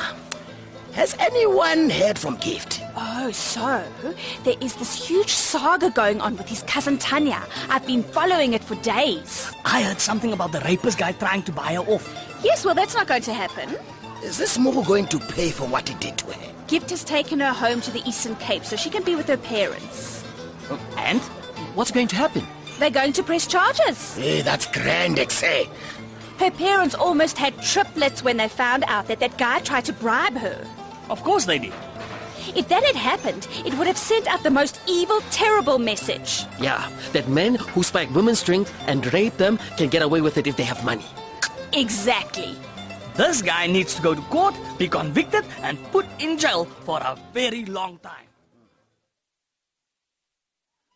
[0.93, 2.82] has anyone heard from Gift?
[2.95, 3.84] Oh, so
[4.43, 7.43] there is this huge saga going on with his cousin Tanya.
[7.69, 9.51] I've been following it for days.
[9.65, 12.08] I heard something about the rapist guy trying to buy her off.
[12.43, 13.75] Yes, well, that's not going to happen.
[14.23, 16.53] Is this Mogo going to pay for what he did to her?
[16.67, 19.38] Gift has taken her home to the Eastern Cape so she can be with her
[19.38, 20.23] parents.
[20.69, 21.19] Oh, and?
[21.75, 22.45] What's going to happen?
[22.79, 24.15] They're going to press charges.
[24.15, 25.67] Hey, that's grand, Exe.
[26.38, 30.36] Her parents almost had triplets when they found out that that guy tried to bribe
[30.36, 30.67] her.
[31.13, 31.73] Of course they did.
[32.56, 36.45] If that had happened, it would have sent out the most evil, terrible message.
[36.60, 40.47] Yeah, that men who spike women's strength and rape them can get away with it
[40.47, 41.06] if they have money.
[41.71, 42.56] Exactly.
[43.13, 47.15] This guy needs to go to court, be convicted, and put in jail for a
[47.32, 48.26] very long time.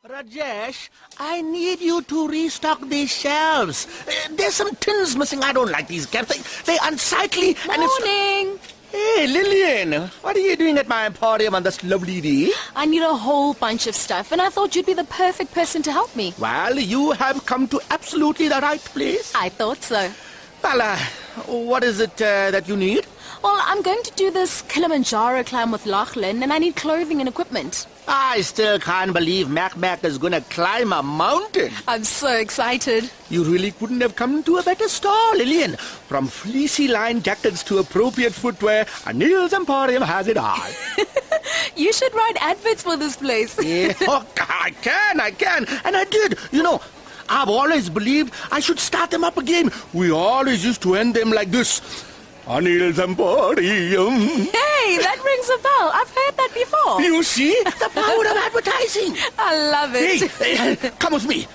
[0.10, 3.86] Rajesh, I need you to restock these shelves.
[4.08, 5.44] Uh, there's some tins missing.
[5.44, 6.30] I don't like these caps.
[6.30, 8.00] They, they're unsightly and it's...
[8.00, 8.60] Morning.
[8.98, 12.50] Hey, Lillian, what are you doing at my emporium on this lovely day?
[12.76, 15.84] I need a whole bunch of stuff, and I thought you'd be the perfect person
[15.84, 16.34] to help me.
[16.40, 19.32] Well, you have come to absolutely the right place.
[19.36, 20.10] I thought so.
[20.64, 20.98] Well, uh,
[21.46, 23.06] what is it uh, that you need?
[23.44, 27.30] Well, I'm going to do this Kilimanjaro climb with Lachlan, and I need clothing and
[27.30, 27.88] equipment.
[28.08, 31.72] I still can't believe Mac Mac is gonna climb a mountain.
[31.88, 33.10] I'm so excited.
[33.30, 35.76] You really couldn't have come to a better store, Lillian.
[36.08, 40.58] From fleecy lined jackets to appropriate footwear, Anil's Emporium has it all.
[41.76, 43.58] You should write adverts for this place.
[43.64, 45.66] yeah, oh, I can, I can.
[45.86, 46.38] And I did.
[46.52, 46.82] You know,
[47.30, 49.72] I've always believed I should start them up again.
[49.94, 51.82] We always used to end them like this.
[52.48, 54.20] Anil's Emporium.
[54.20, 55.92] Hey, that rings a bell.
[55.94, 57.02] I've heard that before.
[57.02, 57.54] You see?
[57.64, 59.16] The power of advertising.
[59.38, 60.32] I love it.
[60.32, 61.46] Hey, hey, come with me.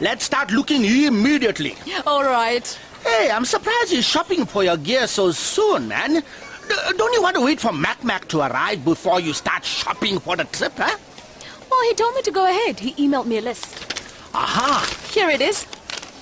[0.00, 1.74] Let's start looking immediately.
[2.06, 2.66] All right.
[3.02, 6.14] Hey, I'm surprised you're shopping for your gear so soon, man.
[6.16, 10.18] D- don't you want to wait for Mac Mac to arrive before you start shopping
[10.18, 10.98] for the trip, huh?
[11.70, 12.80] Well, he told me to go ahead.
[12.80, 13.66] He emailed me a list.
[14.34, 14.84] Aha!
[15.12, 15.64] Here it is.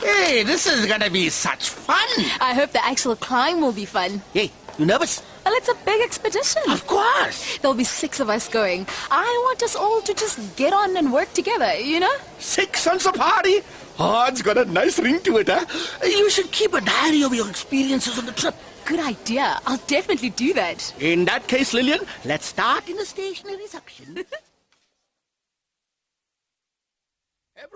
[0.05, 1.97] Hey, this is gonna be such fun!
[2.39, 4.21] I hope the actual climb will be fun.
[4.35, 5.23] Hey, you nervous?
[5.47, 6.61] Well, it's a big expedition.
[6.69, 7.57] Of course!
[7.57, 8.87] There'll be six of us going.
[9.11, 12.15] I want us all to just get on and work together, you know?
[12.39, 13.63] Six on safari?
[13.99, 15.65] Oh, it's got a nice ring to it, huh?
[16.05, 18.55] You should keep a diary of your experiences on the trip.
[18.85, 19.59] Good idea.
[19.67, 20.93] I'll definitely do that.
[21.01, 24.23] In that case, Lillian, let's start in the stationery section.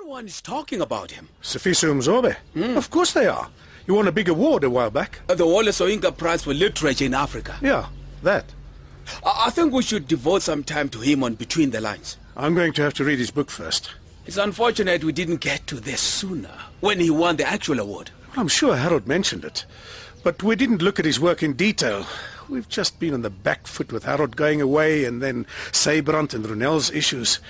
[0.01, 1.29] Everyone is talking about him.
[1.43, 2.37] Sifiso Mzobe.
[2.77, 3.49] Of course they are.
[3.85, 5.19] You won a big award a while back.
[5.29, 7.57] Uh, The Wole Soyinka Prize for Literature in Africa.
[7.61, 7.87] Yeah,
[8.23, 8.45] that.
[9.25, 12.17] I I think we should devote some time to him on Between the Lines.
[12.37, 13.91] I'm going to have to read his book first.
[14.25, 18.11] It's unfortunate we didn't get to this sooner, when he won the actual award.
[18.37, 19.67] I'm sure Harold mentioned it.
[20.23, 22.07] But we didn't look at his work in detail.
[22.49, 26.45] We've just been on the back foot with Harold going away and then Sabrant and
[26.45, 27.41] Brunel's issues.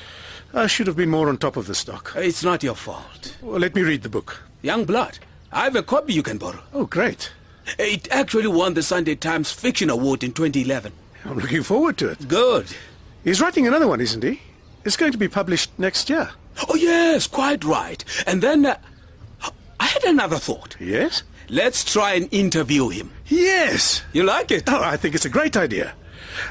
[0.55, 2.13] I should have been more on top of the stock.
[2.17, 3.37] It's not your fault.
[3.43, 4.43] Well, let me read the book.
[4.63, 5.19] Young blood,
[5.53, 6.63] I have a copy you can borrow.
[6.73, 7.31] Oh, great.
[7.79, 10.93] It actually won the Sunday Times Fiction Award in 2011.
[11.25, 12.27] I'm looking forward to it.
[12.29, 12.75] Good.
[13.25, 14.41] He's writing another one, isn't he?
[14.85, 16.31] It's going to be published next year.
[16.69, 18.03] Oh, yes, quite right.
[18.27, 18.79] And then uh,
[19.79, 20.77] I had another thought.
[20.81, 21.23] Yes?
[21.51, 23.11] Let's try and interview him.
[23.27, 24.03] Yes!
[24.13, 24.65] You like it?
[24.67, 25.95] Oh, I think it's a great idea.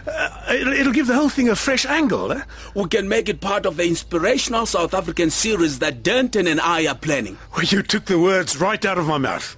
[0.07, 2.31] Uh, it'll, it'll give the whole thing a fresh angle.
[2.31, 2.41] Eh?
[2.75, 6.87] We can make it part of the inspirational South African series that Denton and I
[6.87, 7.37] are planning.
[7.55, 9.57] Well, you took the words right out of my mouth.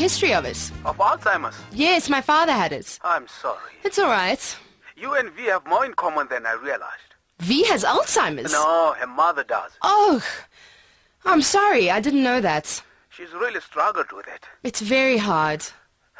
[0.00, 0.56] History of it.
[0.86, 1.56] Of Alzheimer's?
[1.72, 2.98] Yes, my father had it.
[3.04, 3.74] I'm sorry.
[3.84, 4.56] It's all right.
[4.96, 7.10] You and V have more in common than I realized.
[7.40, 8.52] V has Alzheimer's.
[8.52, 9.72] No, her mother does.
[9.82, 10.22] Oh,
[11.26, 11.90] I'm sorry.
[11.90, 12.82] I didn't know that.
[13.10, 14.46] She's really struggled with it.
[14.62, 15.62] It's very hard.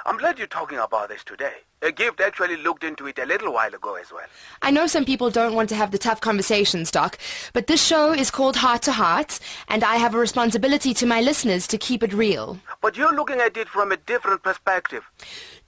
[0.05, 1.57] I'm glad you're talking about this today.
[1.83, 4.27] A gift actually looked into it a little while ago as well.
[4.61, 7.19] I know some people don't want to have the tough conversations, Doc,
[7.55, 11.23] but this show is called Heart to Heart, and I have a responsibility to my
[11.23, 12.59] listeners to keep it real.
[12.83, 15.05] But you're looking at it from a different perspective.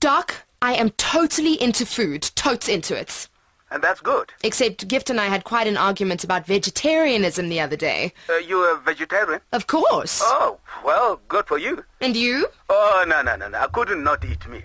[0.00, 3.28] Doc, I am totally into food, totes into it.
[3.70, 4.34] And that's good.
[4.44, 8.12] Except Gift and I had quite an argument about vegetarianism the other day.
[8.28, 9.40] Uh, you're a vegetarian?
[9.50, 10.20] Of course.
[10.22, 11.82] Oh, well, good for you.
[12.02, 12.48] And you?
[12.68, 13.58] Oh, no, no, no, no.
[13.58, 14.64] I couldn't not eat meat.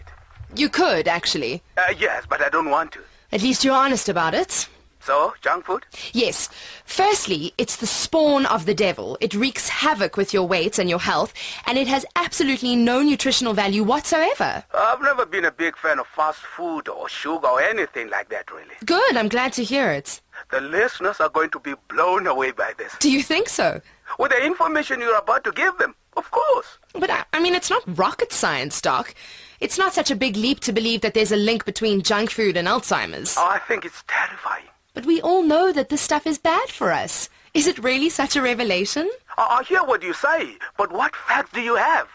[0.55, 1.61] You could, actually.
[1.77, 2.99] Uh, yes, but I don't want to.
[3.31, 4.67] At least you're honest about it.
[5.01, 5.85] So, junk food?
[6.11, 6.49] Yes.
[6.83, 9.17] Firstly, it's the spawn of the devil.
[9.21, 11.33] It wreaks havoc with your weight and your health,
[11.65, 14.65] and it has absolutely no nutritional value whatsoever.
[14.73, 18.51] I've never been a big fan of fast food or sugar or anything like that,
[18.51, 18.75] really.
[18.85, 20.19] Good, I'm glad to hear it.
[20.51, 22.93] The listeners are going to be blown away by this.
[22.99, 23.79] Do you think so?
[24.19, 26.79] With the information you're about to give them, of course.
[26.93, 29.15] But I, I mean, it's not rocket science, Doc.
[29.59, 32.57] It's not such a big leap to believe that there's a link between junk food
[32.57, 33.35] and Alzheimer's.
[33.37, 34.65] Oh, I think it's terrifying.
[34.93, 37.29] But we all know that this stuff is bad for us.
[37.53, 39.09] Is it really such a revelation?
[39.37, 42.07] I, I hear what you say, but what facts do you have?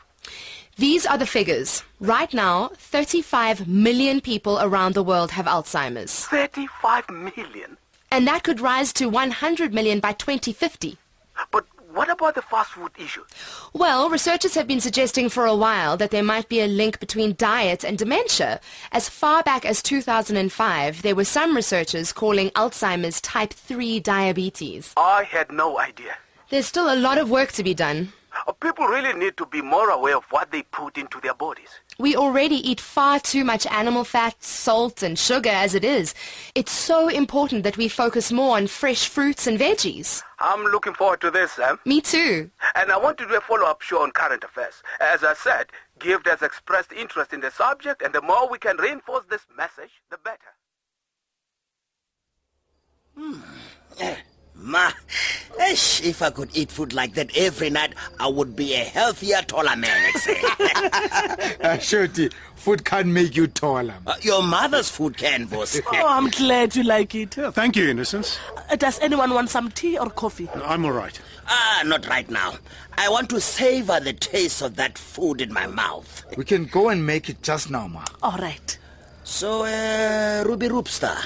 [0.77, 1.83] These are the figures.
[2.01, 6.27] Right now, 35 million people around the world have Alzheimer's.
[6.27, 7.77] 35 million?
[8.11, 10.97] And that could rise to 100 million by 2050.
[11.51, 13.25] But what about the fast food issue?
[13.73, 17.35] Well, researchers have been suggesting for a while that there might be a link between
[17.37, 18.61] diet and dementia.
[18.93, 24.93] As far back as 2005, there were some researchers calling Alzheimer's type 3 diabetes.
[24.97, 26.17] I had no idea.
[26.51, 28.13] There's still a lot of work to be done.
[28.47, 31.69] Uh, People really need to be more aware of what they put into their bodies.
[31.99, 36.15] We already eat far too much animal fat, salt, and sugar as it is.
[36.55, 40.23] It's so important that we focus more on fresh fruits and veggies.
[40.39, 41.79] I'm looking forward to this, Sam.
[41.85, 42.51] Me too.
[42.75, 44.83] And I want to do a follow-up show on current affairs.
[45.01, 45.67] As I said,
[45.99, 49.93] Gift has expressed interest in the subject, and the more we can reinforce this message,
[50.11, 50.39] the better.
[53.17, 53.41] Hmm.
[54.55, 54.91] Ma,
[55.59, 59.43] esh, if I could eat food like that every night, I would be a healthier,
[59.43, 60.43] taller man, I say.
[61.69, 63.95] Uh, Shorty, food can't make you taller.
[64.07, 65.81] Uh, Your mother's food can, boss.
[65.93, 67.37] Oh, I'm glad you like it.
[67.37, 68.39] Yeah, thank you, Innocence.
[68.71, 70.49] Uh, Does anyone want some tea or coffee?
[70.65, 71.19] I'm all right.
[71.49, 72.55] Ah, not right now.
[72.97, 76.25] I want to savor the taste of that food in my mouth.
[76.37, 78.05] We can go and make it just now, ma.
[78.23, 78.79] All right.
[79.25, 81.17] So, uh, Ruby Roopstar,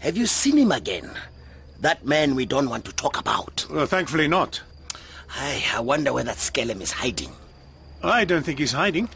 [0.00, 1.10] have you seen him again?
[1.86, 3.64] That man we don't want to talk about.
[3.70, 4.60] Well, thankfully not.
[5.36, 7.30] I, I wonder where that skellum is hiding.
[8.02, 9.08] I don't think he's hiding.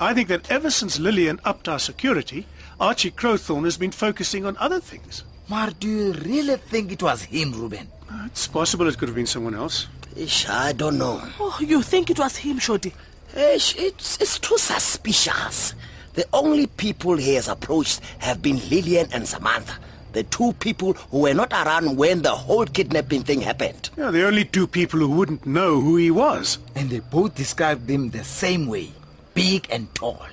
[0.00, 2.46] I think that ever since Lillian upped our security,
[2.80, 5.22] Archie Crowthorne has been focusing on other things.
[5.50, 7.86] Mar, do you really think it was him, Ruben?
[8.10, 9.86] Uh, it's possible it could have been someone else.
[10.16, 11.20] Ish, I don't know.
[11.38, 12.94] Oh, you think it was him, Shorty?
[13.36, 15.74] Ish, it's, it's too suspicious.
[16.14, 19.74] The only people he has approached have been Lillian and Samantha.
[20.18, 23.90] The two people who were not around when the whole kidnapping thing happened.
[23.96, 26.58] Yeah, the only two people who wouldn't know who he was.
[26.74, 28.90] And they both described him the same way.
[29.34, 30.26] Big and tall.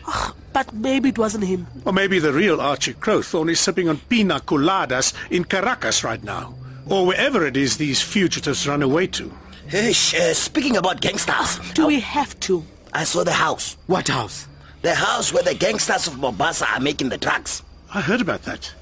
[0.53, 1.67] But maybe it wasn't him.
[1.85, 6.55] Or maybe the real Archie Crowthorne is sipping on pina coladas in Caracas right now.
[6.87, 9.31] Or wherever it is these fugitives run away to.
[9.71, 11.59] Ish, uh, speaking about gangsters.
[11.75, 12.65] Do we have to?
[12.91, 13.77] I saw the house.
[13.85, 14.47] What house?
[14.81, 17.61] The house where the gangsters of Mombasa are making the drugs.
[17.93, 18.73] I heard about that.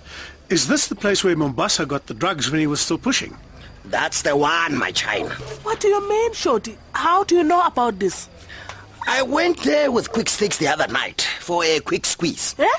[0.54, 3.36] Is this the place where Mombasa got the drugs when he was still pushing?
[3.86, 5.32] That's the one, my China.
[5.64, 6.78] What do you mean, Shorty?
[6.92, 8.30] How do you know about this?
[9.08, 12.54] I went there with quick sticks the other night for a quick squeeze.
[12.60, 12.70] Eh?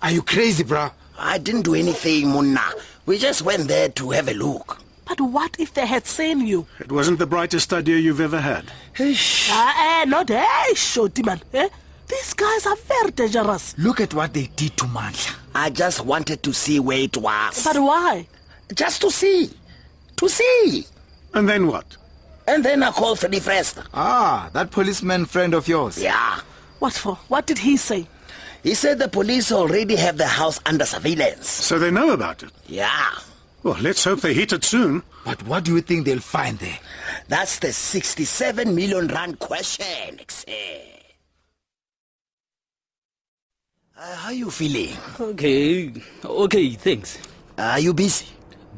[0.00, 0.92] Are you crazy, bruh?
[1.18, 2.64] I didn't do anything, Munna.
[3.04, 4.78] We just went there to have a look.
[5.06, 6.66] But what if they had seen you?
[6.78, 8.64] It wasn't the brightest idea you've ever had.
[8.98, 11.42] Ah, eh, not eh, Shorty, man.
[11.52, 11.68] Eh?
[12.08, 13.76] These guys are very dangerous.
[13.76, 15.39] Look at what they did to Mandla.
[15.54, 17.64] I just wanted to see where it was.
[17.64, 18.26] But why?
[18.74, 19.50] Just to see.
[20.16, 20.86] To see.
[21.34, 21.96] And then what?
[22.46, 23.86] And then I called Freddy Fresta.
[23.94, 26.02] Ah, that policeman friend of yours.
[26.02, 26.40] Yeah.
[26.78, 27.16] What for?
[27.28, 28.06] What did he say?
[28.62, 31.48] He said the police already have the house under surveillance.
[31.48, 32.50] So they know about it?
[32.66, 33.10] Yeah.
[33.62, 35.02] Well, let's hope they hit it soon.
[35.24, 36.78] But what do you think they'll find there?
[37.28, 40.89] That's the 67 million rand question, Xe.
[44.00, 44.96] Uh, how you feeling?
[45.20, 45.92] Okay,
[46.24, 47.18] okay, thanks.
[47.58, 48.24] Are you busy?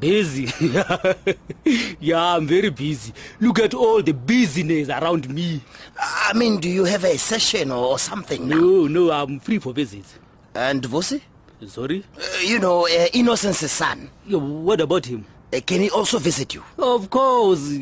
[0.01, 0.51] Busy?
[2.01, 3.13] yeah, I'm very busy.
[3.39, 5.61] Look at all the busyness around me.
[5.97, 8.57] I mean, do you have a session or something now?
[8.57, 10.19] No, no, I'm free for visits.
[10.57, 11.21] And Vusi?
[11.69, 12.03] Sorry?
[12.19, 14.11] Uh, you know, uh, Innocence's son.
[14.27, 15.25] Yeah, what about him?
[15.55, 16.65] Uh, can he also visit you?
[16.79, 17.73] Of course.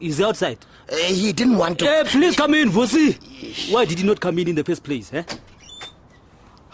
[0.00, 0.64] He's outside.
[0.90, 1.84] Uh, he didn't want to.
[1.84, 3.70] Hey, please come in, Vusi.
[3.70, 5.24] Why did he not come in in the first place, eh?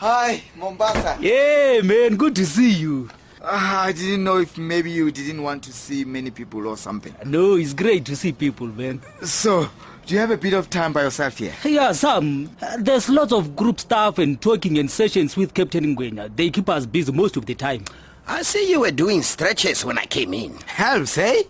[0.02, 1.16] Hi, Mombasa.
[1.20, 3.08] Yeah, man, good to see you.
[3.40, 7.14] Ah, I didn't know if maybe you didn't want to see many people or something.
[7.24, 9.00] No, it's great to see people, man.
[9.22, 9.68] So,
[10.04, 11.54] do you have a bit of time by yourself here?
[11.62, 12.50] Yeah, some.
[12.60, 16.34] Uh, there's lots of group stuff and talking and sessions with Captain Ngwenya.
[16.34, 17.84] They keep us busy most of the time.
[18.26, 20.58] I see you were doing stretches when I came in.
[20.66, 21.44] Helps, eh?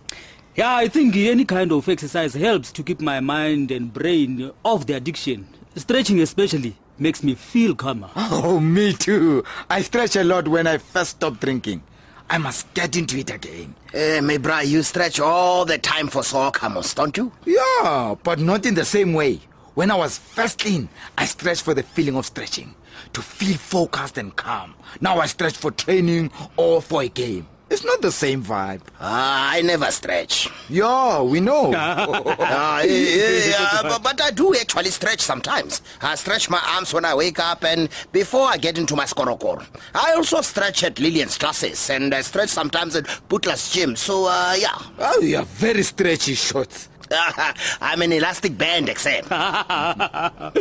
[0.55, 4.85] Yeah, I think any kind of exercise helps to keep my mind and brain off
[4.85, 5.47] the addiction.
[5.75, 8.09] Stretching especially makes me feel calmer.
[8.15, 9.43] Oh, me too.
[9.69, 11.83] I stretch a lot when I first stop drinking.
[12.29, 13.75] I must get into it again.
[13.93, 17.31] Uh, my bra, you stretch all the time for soccer, most, don't you?
[17.45, 19.41] Yeah, but not in the same way.
[19.75, 20.87] When I was first in,
[21.17, 22.73] I stretched for the feeling of stretching,
[23.11, 24.73] to feel focused and calm.
[25.01, 27.47] Now I stretch for training or for a game.
[27.73, 28.81] It's not the same vibe.
[29.01, 30.47] Ah, I never stretch.
[30.69, 31.73] Yeah, we know.
[31.75, 35.81] Ah, yeah, yeah, yeah, but, but I do actually stretch sometimes.
[35.99, 39.65] I stretch my arms when I wake up and before I get into my skorokoro.
[39.95, 43.95] I also stretch at Lillian's classes and I stretch sometimes at Butler's gym.
[43.95, 44.77] So, uh, yeah.
[44.99, 46.89] Oh, you are very stretchy shorts.
[47.81, 49.29] I'm an elastic band, except.
[49.29, 50.53] but uh,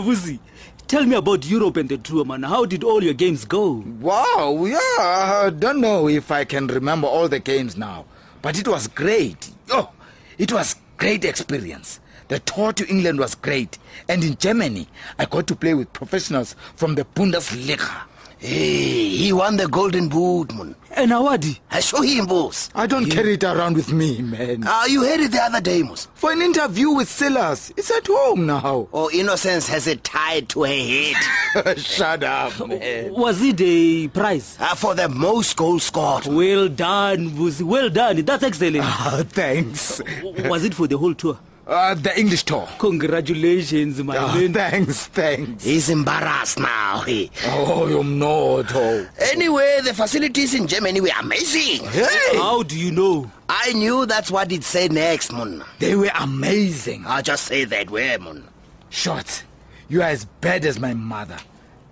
[0.00, 0.38] Vusi,
[0.86, 2.42] tell me about Europe and the tour, man.
[2.42, 3.84] How did all your games go?
[4.00, 8.04] Wow, yeah, I don't know if I can remember all the games now,
[8.42, 9.50] but it was great.
[9.70, 9.90] Oh,
[10.38, 12.00] it was great experience.
[12.28, 13.78] The tour to England was great,
[14.08, 18.02] and in Germany, I got to play with professionals from the Bundesliga.
[18.44, 20.74] Hey, he won the Golden Boot, man.
[20.90, 21.58] And awadi?
[21.70, 22.68] I show him, boss.
[22.74, 24.64] I don't carry it around with me, man.
[24.66, 26.08] Ah, you heard it the other day, Mus.
[26.14, 28.86] For an interview with Silas, it's at home now.
[28.92, 31.78] Oh, Innocence has it tied to her head.
[31.78, 33.14] Shut up, man.
[33.14, 34.58] Was it a prize?
[34.60, 36.26] Ah, for the most goals scored.
[36.26, 37.62] Well done, Vusi.
[37.62, 38.22] Well done.
[38.26, 38.76] That's excellent.
[38.84, 40.02] Ah, thanks.
[40.44, 41.38] Was it for the whole tour?
[41.66, 42.68] Uh, the English tour.
[42.78, 44.52] Congratulations, my Oh, man.
[44.52, 45.64] thanks, thanks.
[45.64, 47.00] He's embarrassed now.
[47.06, 47.30] Hey.
[47.46, 48.66] Oh, you're not.
[48.74, 49.06] Oh.
[49.18, 51.86] Anyway, the facilities in Germany were amazing.
[51.88, 53.30] Hey, How do you know?
[53.48, 55.64] I knew that's what he'd say next, man.
[55.78, 57.04] they were amazing.
[57.06, 58.44] I'll just say that way, man.
[58.90, 59.44] Short,
[59.88, 61.38] you are as bad as my mother.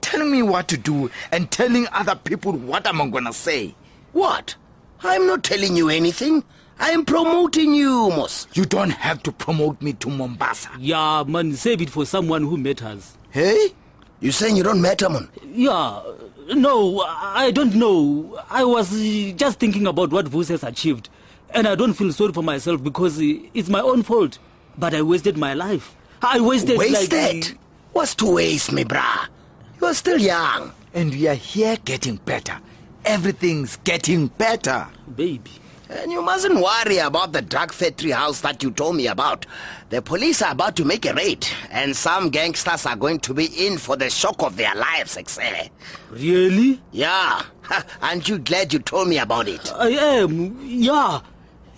[0.03, 3.75] Telling me what to do and telling other people what I'm I gonna say.
[4.13, 4.55] What?
[5.03, 6.45] I'm not telling you anything.
[6.85, 8.49] I'm promoting you, Mos.
[8.55, 10.69] You don't have to promote me to Mombasa.
[10.81, 13.17] Yeah, man, save it for someone who matters.
[13.31, 13.69] Hey?
[14.19, 15.29] You saying you don't matter, man?
[15.53, 16.03] Yeah,
[16.55, 18.37] no, I don't know.
[18.51, 21.09] I was uh, just thinking about what Vus has achieved.
[21.51, 24.41] And I don't feel sorry for myself because uh, it's my own fault.
[24.77, 25.95] But I wasted my life.
[26.21, 27.13] I wasted Wasted?
[27.13, 27.59] like...
[27.93, 29.29] What's to waste, me brah?
[29.81, 30.73] You're still young.
[30.95, 32.59] And we are here getting better.
[33.05, 34.89] Everything's getting better.
[35.15, 35.51] Baby.
[36.01, 39.45] And you mustn't worry about the drug factory house that you told me about.
[39.91, 43.47] The police are about to make a raid, and some gangsters are going to be
[43.67, 45.69] in for the shock of their lives, Excel.
[46.11, 46.81] Really?
[46.93, 47.43] Yeah.
[48.03, 49.73] Aren't you glad you told me about it?
[49.75, 51.21] I am, yeah.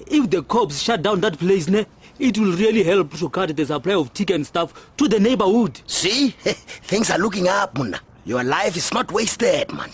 [0.07, 1.87] If the cops shut down that place, ne,
[2.19, 5.81] it will really help to cut the supply of tick and stuff to the neighborhood.
[5.87, 6.31] See?
[6.85, 7.99] Things are looking up, Muna.
[8.25, 9.91] Your life is not wasted, man.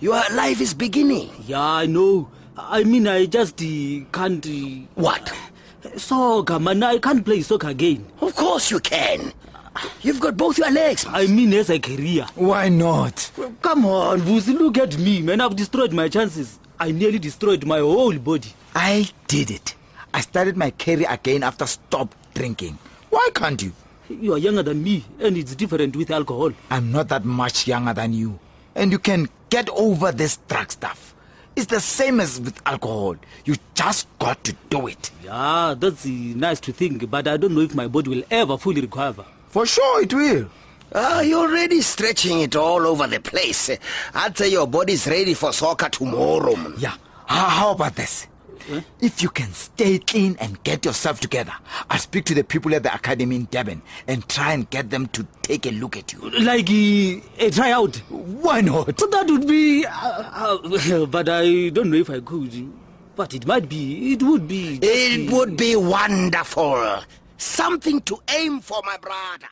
[0.00, 1.30] Your life is beginning.
[1.46, 2.28] Yeah, I know.
[2.68, 4.44] I mean, I just uh, can't...
[4.46, 5.32] Uh, What?
[5.96, 6.82] soccer, man.
[6.82, 8.06] I can't play soccer again.
[8.20, 9.32] Of course you can.
[10.02, 11.06] You've got both your legs.
[11.08, 12.26] I mean, as a career.
[12.34, 13.30] Why not?
[13.62, 15.40] Come on, Vusi, look at me, man.
[15.40, 16.58] I've destroyed my chances.
[16.78, 18.52] I nearly destroyed my whole body.
[18.74, 19.74] I did it.
[20.12, 22.78] I started my career again after stop drinking.
[23.10, 23.72] Why can't you?
[24.08, 26.52] You are younger than me, and it's different with alcohol.
[26.70, 28.38] I'm not that much younger than you.
[28.74, 31.14] And you can get over this drug stuff.
[31.56, 33.16] It's the same as with alcohol.
[33.44, 35.10] You just got to do it.
[35.24, 38.56] Yeah, that's uh, nice to think, but I don't know if my body will ever
[38.56, 39.24] fully recover.
[39.48, 40.48] For sure it will.
[40.94, 43.70] Ah, you're already stretching it all over the place.
[44.14, 46.54] I'd say your body's ready for soccer tomorrow.
[46.78, 46.94] Yeah.
[47.26, 48.26] How, how about this?
[49.00, 51.52] If you can stay clean and get yourself together,
[51.88, 55.06] I'll speak to the people at the academy in Devon and try and get them
[55.08, 56.30] to take a look at you.
[56.30, 57.96] Like uh, a tryout.
[58.08, 58.96] Why not?
[58.96, 59.84] That would be.
[59.86, 62.72] Uh, uh, but I don't know if I could.
[63.16, 64.12] But it might be.
[64.12, 64.78] It would be.
[64.80, 67.00] It would be wonderful.
[67.36, 69.48] Something to aim for, my brother.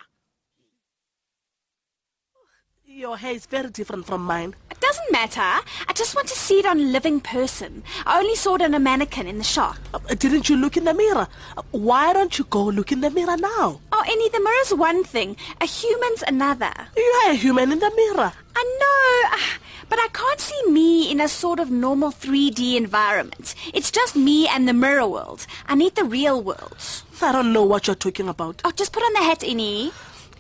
[2.99, 4.57] Your hair is very different from mine.
[4.73, 5.41] It doesn't matter.
[5.41, 7.85] I just want to see it on a living person.
[8.05, 9.77] I only saw it on a mannequin in the shop.
[9.95, 11.29] Uh, Didn't you look in the mirror?
[11.57, 13.81] Uh, Why don't you go look in the mirror now?
[13.93, 15.37] Oh, Annie, the mirror's one thing.
[15.61, 16.73] A human's another.
[16.97, 18.33] You are a human in the mirror.
[18.57, 23.55] I know, ah, but I can't see me in a sort of normal 3D environment.
[23.73, 25.47] It's just me and the mirror world.
[25.69, 26.79] I need the real world.
[27.23, 28.61] I don't know what you're talking about.
[28.65, 29.93] Oh, just put on the hat, Annie.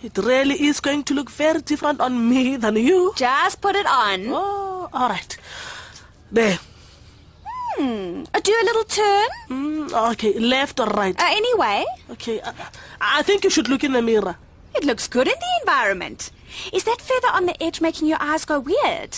[0.03, 3.12] It really is going to look very different on me than you.
[3.16, 4.26] Just put it on.
[4.28, 5.36] Oh, all right.
[6.30, 6.59] There.
[7.76, 8.24] Hmm.
[8.34, 9.28] Uh, Do a little turn.
[9.49, 11.18] Mm, okay, left or right?
[11.20, 12.53] Uh, anyway, Okay, I,
[13.01, 14.36] I think you should look in the mirror.
[14.74, 16.30] it looks good in the environment.
[16.72, 19.16] Is that feather on the edge making your eyes go weird?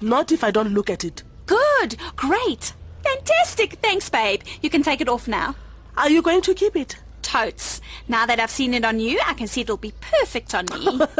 [0.00, 1.22] Not if I don't look at it.
[1.46, 1.96] Good.
[2.16, 2.72] Great.
[3.02, 3.74] Fantastic.
[3.82, 4.42] Thanks, babe.
[4.62, 5.54] You can take it off now.
[5.96, 6.96] Are you going to keep it?
[7.36, 7.82] Totes.
[8.08, 11.00] Now that I've seen it on you, I can see it'll be perfect on me.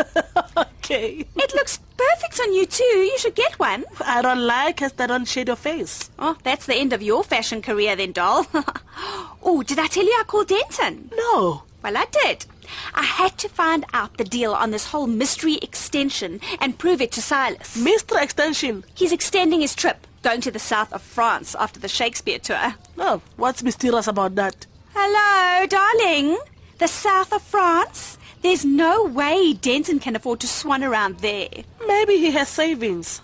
[0.87, 1.27] Okay.
[1.35, 2.85] it looks perfect on you too.
[2.85, 3.85] You should get one.
[4.01, 6.11] I don't like as that don't shade your face.
[6.17, 8.47] Oh, that's the end of your fashion career then, doll.
[9.43, 11.11] oh, did I tell you I called Denton?
[11.13, 11.65] No.
[11.83, 12.47] Well, I did.
[12.95, 17.11] I had to find out the deal on this whole mystery extension and prove it
[17.13, 17.77] to Silas.
[17.77, 18.23] Mr.
[18.23, 18.85] Extension.
[18.95, 22.77] He's extending his trip, going to the south of France after the Shakespeare tour.
[22.97, 24.67] No, what's mysterious about that?
[24.99, 26.39] Hello, darling.
[26.79, 28.17] The south of France?
[28.41, 31.51] There's no way Denton can afford to swan around there.
[31.87, 33.21] Maybe he has savings.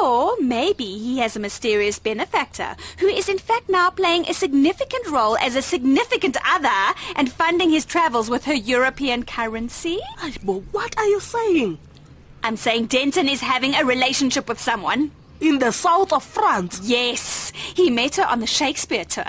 [0.00, 5.08] Or maybe he has a mysterious benefactor who is in fact now playing a significant
[5.08, 9.98] role as a significant other and funding his travels with her European currency.
[10.44, 11.78] But what are you saying?
[12.44, 15.10] I'm saying Denton is having a relationship with someone.
[15.40, 16.80] In the south of France?
[16.82, 19.24] Yes, he met her on the Shakespeare tour.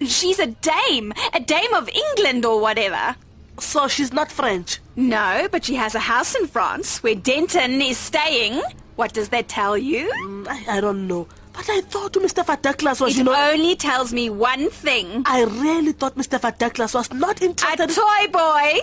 [0.00, 3.16] She's a dame, a dame of England or whatever.
[3.58, 4.80] So she's not French?
[4.96, 8.62] No, but she has a house in France where Denton is staying.
[8.96, 10.10] What does that tell you?
[10.24, 11.26] Mm, I, I don't know.
[11.52, 12.44] But I thought Mr.
[12.62, 13.32] Douglas was, It you know...
[13.32, 15.22] It only tells me one thing.
[15.26, 16.40] I really thought Mr.
[16.56, 17.90] Douglas was not interested...
[17.90, 18.80] A toy boy.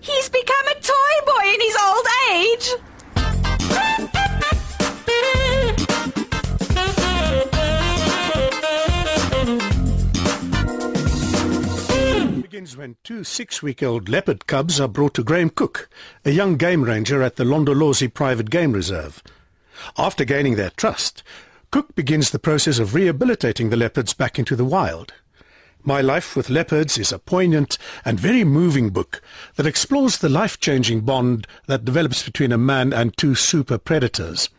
[0.00, 2.74] He's become a toy boy in his old age.
[12.46, 15.88] Begins when two six-week-old leopard cubs are brought to Graham Cooke,
[16.24, 19.20] a young game ranger at the Londolozi Private Game Reserve.
[19.98, 21.24] After gaining their trust,
[21.72, 25.12] Cooke begins the process of rehabilitating the leopards back into the wild.
[25.82, 29.20] My Life with Leopards is a poignant and very moving book
[29.56, 34.50] that explores the life-changing bond that develops between a man and two super predators.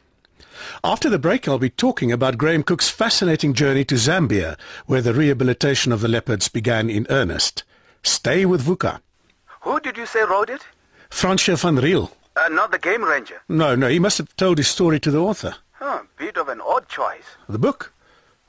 [0.84, 5.14] After the break, I'll be talking about Graham Cooke's fascinating journey to Zambia, where the
[5.14, 7.64] rehabilitation of the leopards began in earnest.
[8.08, 9.02] Stay with VUKA.
[9.62, 10.62] Who did you say wrote it?
[11.10, 12.10] Fransje van Riel.
[12.38, 13.42] Uh, not the Game Ranger.
[13.50, 15.56] No, no, he must have told his story to the author.
[15.74, 17.26] Huh, bit of an odd choice.
[17.50, 17.92] The book?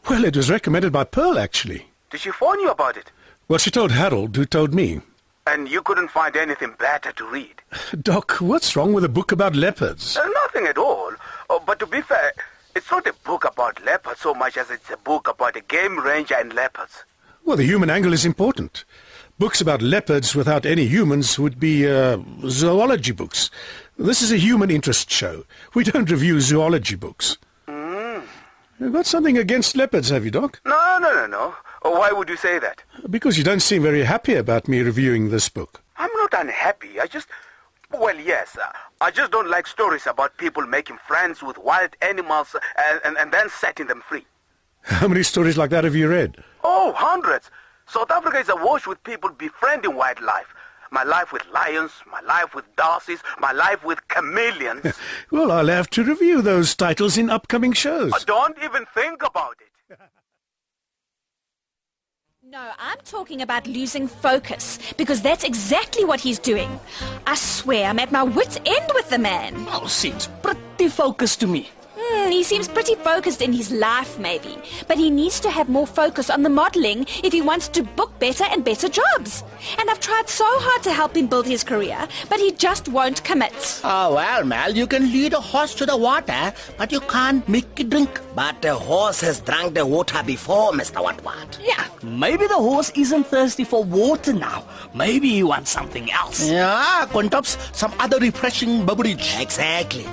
[0.09, 1.89] Well, it was recommended by Pearl, actually.
[2.11, 3.11] Did she phone you about it?
[3.49, 5.01] Well, she told Harold, who told me.
[5.49, 7.61] And you couldn't find anything better to read?
[8.01, 10.17] Doc, what's wrong with a book about leopards?
[10.17, 11.11] Uh, nothing at all.
[11.51, 12.33] Oh, but to be fair,
[12.77, 15.99] it's not a book about leopards so much as it's a book about a game
[15.99, 17.03] ranger and leopards.
[17.45, 18.85] Well, the human angle is important.
[19.39, 22.19] Books about leopards without any humans would be uh,
[22.49, 23.51] zoology books.
[23.97, 25.45] This is a human interest show.
[25.75, 27.39] We don't review zoology books.
[27.69, 28.25] Mm.
[28.81, 30.61] You've got something against leopards, have you, Doc?
[30.67, 31.55] No, no, no, no.
[31.85, 32.83] Oh, why would you say that?
[33.09, 35.85] Because you don't seem very happy about me reviewing this book.
[35.97, 36.99] I'm not unhappy.
[36.99, 37.29] I just.
[37.93, 38.59] Well, yes.
[38.61, 43.01] Uh, I just don't like stories about people making friends with wild animals uh, and,
[43.05, 44.27] and, and then setting them free.
[44.83, 46.43] How many stories like that have you read?
[46.65, 47.53] Oh, hundreds.
[47.89, 50.55] South Africa is awash with people befriending wildlife.
[50.91, 54.95] My life with lions, my life with dassies, my life with chameleons.
[55.31, 58.13] Well, I'll have to review those titles in upcoming shows.
[58.13, 59.99] Uh, don't even think about it.
[62.51, 66.81] No, I'm talking about losing focus because that's exactly what he's doing.
[67.27, 69.67] I swear I'm at my wit's end with the man.
[69.69, 71.69] Oh, seems pretty focused to me.
[72.29, 74.59] Hmm, he seems pretty focused in his life, maybe.
[74.87, 78.19] But he needs to have more focus on the modeling if he wants to book
[78.19, 79.45] better and better jobs.
[79.79, 83.25] And I've tried so hard to help him build his career, but he just won't
[83.25, 83.81] commit.
[83.83, 87.81] Oh, well, Mal, you can lead a horse to the water, but you can't make
[87.81, 88.21] it drink.
[88.35, 91.03] But the horse has drunk the water before, Mr.
[91.03, 91.59] Watwat.
[91.65, 94.65] Yeah, maybe the horse isn't thirsty for water now.
[94.95, 96.47] Maybe he wants something else.
[96.47, 99.35] Yeah, Quintops, some other refreshing beverage.
[99.41, 100.07] Exactly.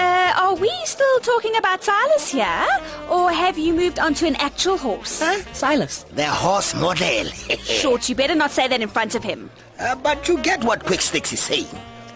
[0.00, 2.66] Uh, are we still talking about Silas here?
[3.10, 5.20] Or have you moved on to an actual horse?
[5.20, 5.42] Huh?
[5.52, 6.04] Silas?
[6.14, 7.26] The horse model.
[7.64, 9.50] Short, you better not say that in front of him.
[9.78, 11.66] Uh, but you get what Quick Sticks is saying.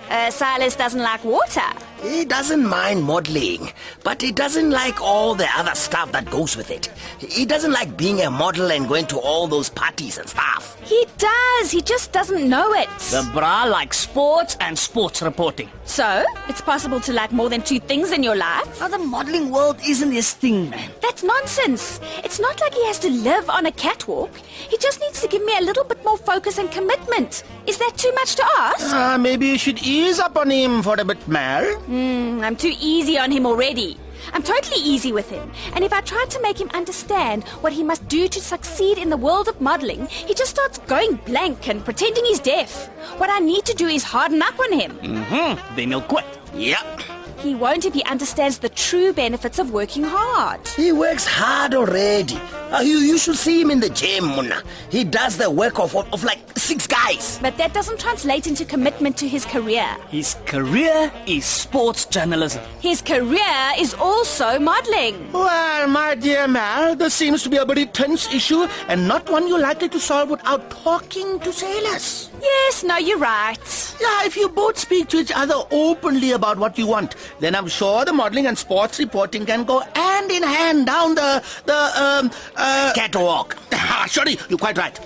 [0.08, 1.60] Uh, Silas doesn't like water.
[2.04, 6.70] He doesn't mind modeling, but he doesn't like all the other stuff that goes with
[6.70, 6.90] it.
[7.18, 10.78] He doesn't like being a model and going to all those parties and stuff.
[10.82, 12.90] He does, he just doesn't know it.
[13.10, 15.70] The bra likes sports and sports reporting.
[15.86, 18.80] So, it's possible to like more than two things in your life?
[18.80, 20.90] Now, the modeling world isn't his thing, man.
[21.00, 22.00] That's nonsense.
[22.22, 24.36] It's not like he has to live on a catwalk.
[24.36, 27.44] He just needs to give me a little bit more focus and commitment.
[27.66, 28.94] Is that too much to ask?
[28.94, 31.80] Uh, maybe you should ease up on him for a bit, Mal.
[31.94, 33.96] Hmm, I'm too easy on him already.
[34.32, 35.52] I'm totally easy with him.
[35.74, 39.10] And if I try to make him understand what he must do to succeed in
[39.10, 42.88] the world of modeling, he just starts going blank and pretending he's deaf.
[43.20, 44.98] What I need to do is harden up on him.
[44.98, 45.76] Mm-hmm.
[45.76, 46.26] Then he'll quit.
[46.52, 47.02] Yep.
[47.44, 50.66] He won't if he understands the true benefits of working hard.
[50.66, 52.36] He works hard already.
[52.72, 54.62] Uh, you, you should see him in the gym, Muna.
[54.88, 57.38] He does the work of, of, of like six guys.
[57.42, 59.86] But that doesn't translate into commitment to his career.
[60.08, 62.62] His career is sports journalism.
[62.80, 65.30] His career is also modeling.
[65.30, 69.48] Well, my dear Mal, this seems to be a very tense issue and not one
[69.48, 72.30] you're likely to solve without talking to Silas.
[72.44, 73.58] Yes, no, you're right.
[74.00, 77.68] Yeah, if you both speak to each other openly about what you want, then I'm
[77.68, 82.30] sure the modeling and sports reporting can go hand in hand down the the um
[82.56, 83.56] uh catwalk.
[83.86, 84.98] Ah, Sorry, you're quite right.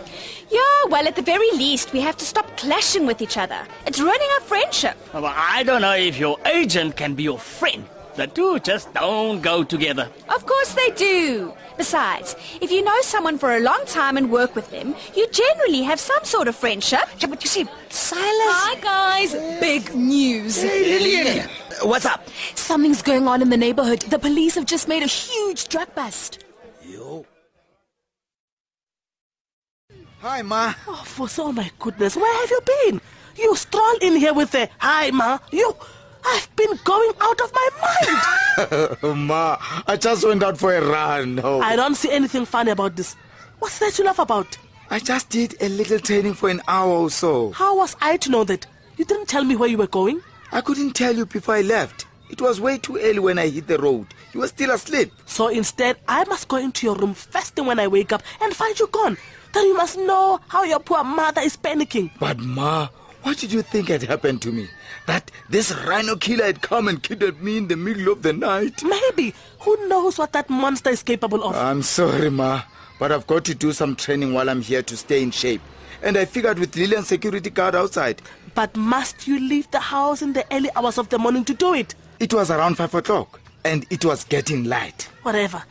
[0.50, 3.58] Yeah, well, at the very least, we have to stop clashing with each other.
[3.86, 4.96] It's ruining our friendship.
[5.12, 7.84] Well, I don't know if your agent can be your friend.
[8.16, 10.08] The two just don't go together.
[10.28, 11.52] Of course they do.
[11.78, 15.82] Besides, if you know someone for a long time and work with them, you generally
[15.82, 17.08] have some sort of friendship.
[17.20, 18.24] Yeah, but you see, Silas...
[18.26, 19.32] Hi, guys.
[19.60, 20.62] Big news.
[20.64, 21.48] Lillian,
[21.82, 22.26] what's up?
[22.56, 24.00] Something's going on in the neighborhood.
[24.00, 26.44] The police have just made a huge drug bust.
[26.84, 27.24] Yo.
[30.20, 30.74] Hi, Ma.
[30.88, 33.00] Oh, for oh my goodness, where have you been?
[33.36, 35.38] You stroll in here with a hi, ma.
[35.52, 35.76] You,
[36.30, 37.68] I've been going out of my
[39.02, 39.18] mind.
[39.28, 39.56] Ma,
[39.86, 41.40] I just went out for a run.
[41.42, 41.60] Oh.
[41.60, 43.14] I don't see anything funny about this.
[43.58, 44.58] What's there to laugh about?
[44.90, 47.52] I just did a little training for an hour or so.
[47.52, 48.66] How was I to know that?
[48.96, 50.20] You didn't tell me where you were going.
[50.52, 52.06] I couldn't tell you before I left.
[52.30, 54.06] It was way too early when I hit the road.
[54.32, 55.12] You were still asleep.
[55.26, 58.54] So instead, I must go into your room first thing when I wake up and
[58.54, 59.16] find you gone.
[59.54, 62.10] Then you must know how your poor mother is panicking.
[62.18, 62.88] But Ma,
[63.22, 64.68] what did you think had happened to me?
[65.06, 68.82] That this rhino killer had come and kidnapped me in the middle of the night?
[68.82, 69.34] Maybe.
[69.60, 71.56] Who knows what that monster is capable of?
[71.56, 72.62] I'm sorry, Ma,
[72.98, 75.62] but I've got to do some training while I'm here to stay in shape.
[76.02, 78.22] And I figured with Lillian's security guard outside.
[78.54, 81.74] But must you leave the house in the early hours of the morning to do
[81.74, 81.94] it?
[82.20, 85.08] It was around 5 o'clock, and it was getting light.
[85.22, 85.62] Whatever.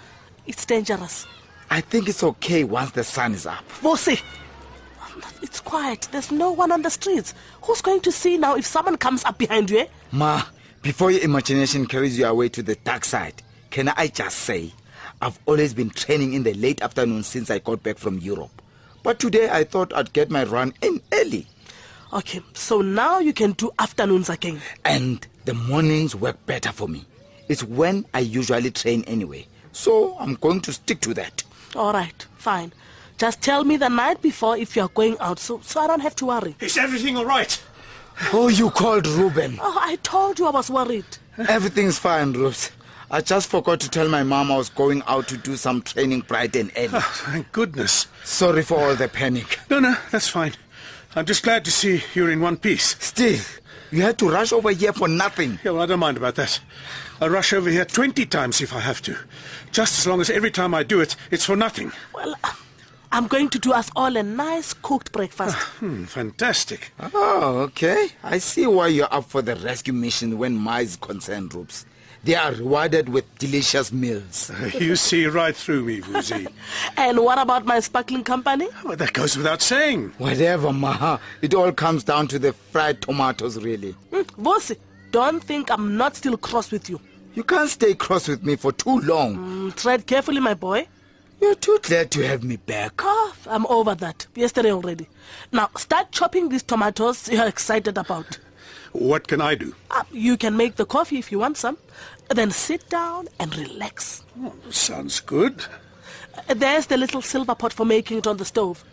[0.45, 1.25] It's dangerous.
[1.69, 3.63] I think it's okay once the sun is up.
[3.81, 4.19] Bossy,
[5.41, 6.07] it's quiet.
[6.11, 7.33] There's no one on the streets.
[7.63, 9.79] Who's going to see now if someone comes up behind you?
[9.79, 9.87] Eh?
[10.11, 10.43] Ma,
[10.81, 14.71] before your imagination carries you away to the dark side, can I just say,
[15.21, 18.61] I've always been training in the late afternoon since I got back from Europe.
[19.03, 21.47] But today I thought I'd get my run in early.
[22.13, 24.61] Okay, so now you can do afternoons again.
[24.85, 27.05] And the mornings work better for me.
[27.49, 29.47] It's when I usually train anyway.
[29.71, 31.43] So I'm going to stick to that.
[31.75, 32.73] All right, fine.
[33.17, 36.15] Just tell me the night before if you're going out so, so I don't have
[36.17, 36.55] to worry.
[36.59, 37.61] Is everything all right?
[38.31, 39.57] Oh, you called Ruben.
[39.61, 41.05] Oh, I told you I was worried.
[41.37, 42.71] Everything's fine, Rose.
[43.09, 46.21] I just forgot to tell my mom I was going out to do some training
[46.21, 46.89] bright and early.
[46.93, 48.07] Oh, thank goodness.
[48.23, 49.59] Sorry for all the panic.
[49.69, 50.53] No, no, that's fine.
[51.15, 52.97] I'm just glad to see you're in one piece.
[52.99, 53.39] Still,
[53.91, 55.57] you had to rush over here for nothing.
[55.63, 56.59] Yeah, well, I don't mind about that.
[57.21, 59.17] I'll rush over here 20 times if I have to.
[59.71, 61.91] Just as long as every time I do it, it's for nothing.
[62.13, 62.35] Well,
[63.11, 65.55] I'm going to do us all a nice cooked breakfast.
[65.79, 66.91] Hmm, fantastic.
[67.13, 68.09] Oh, okay.
[68.23, 71.85] I see why you're up for the rescue mission when Ma is concerned, Roops.
[72.23, 74.51] They are rewarded with delicious meals.
[74.79, 76.51] you see right through me, Vusi.
[76.97, 78.67] and what about my sparkling company?
[78.83, 80.13] Well, that goes without saying.
[80.17, 81.19] Whatever, Ma.
[81.41, 83.95] It all comes down to the fried tomatoes, really.
[84.11, 84.75] Mm, Bossy,
[85.11, 86.99] don't think I'm not still cross with you.
[87.35, 89.37] You can't stay cross with me for too long.
[89.37, 90.87] Mm, tread carefully, my boy.
[91.39, 92.93] You're too glad to have me back.
[92.99, 94.25] Oh, I'm over that.
[94.35, 95.07] Yesterday already.
[95.51, 98.39] Now, start chopping these tomatoes you're excited about.
[98.93, 99.75] What can I do?
[99.91, 101.77] Uh, you can make the coffee if you want some.
[102.29, 104.23] Then sit down and relax.
[104.69, 105.63] Sounds good.
[106.49, 108.83] Uh, There's the little silver pot for making it on the stove.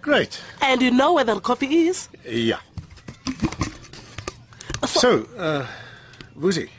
[0.00, 0.40] Great.
[0.62, 2.08] And you know where the coffee is?
[2.26, 2.60] Yeah.
[4.86, 5.66] So, uh,
[6.38, 6.70] Vusi.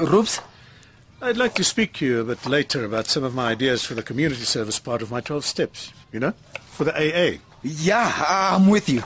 [0.00, 0.40] Roops?
[1.26, 3.94] I'd like to speak to you a bit later about some of my ideas for
[3.94, 6.34] the community service part of my 12 steps, you know,
[6.66, 7.38] for the AA.
[7.64, 9.02] Yeah, I'm with you.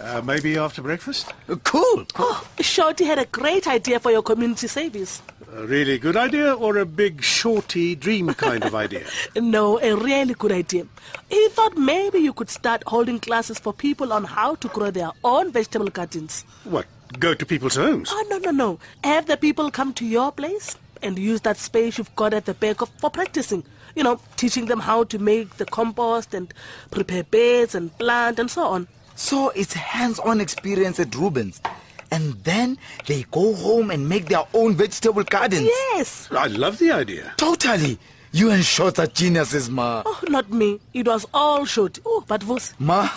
[0.00, 1.34] Uh, maybe after breakfast?
[1.64, 2.06] Cool.
[2.14, 5.20] Oh, Shorty had a great idea for your community service.
[5.52, 9.04] A really good idea or a big shorty dream kind of idea?
[9.34, 10.86] No, a really good idea.
[11.28, 15.10] He thought maybe you could start holding classes for people on how to grow their
[15.24, 16.44] own vegetable gardens.
[16.62, 16.86] What,
[17.18, 18.10] go to people's homes?
[18.12, 18.78] Oh, no, no, no.
[19.02, 22.54] Have the people come to your place and use that space you've got at the
[22.54, 23.64] back of, for practicing.
[23.94, 26.52] You know, teaching them how to make the compost and
[26.90, 28.88] prepare beds and plant and so on.
[29.14, 31.60] So it's hands-on experience at Rubens.
[32.10, 35.64] And then they go home and make their own vegetable gardens.
[35.64, 36.28] Yes.
[36.30, 37.32] I love the idea.
[37.36, 37.98] Totally.
[38.32, 40.02] You and Short are geniuses, Ma.
[40.04, 40.78] Oh, not me.
[40.92, 42.02] It was all Shorty.
[42.04, 43.08] Oh, but Vos, Ma,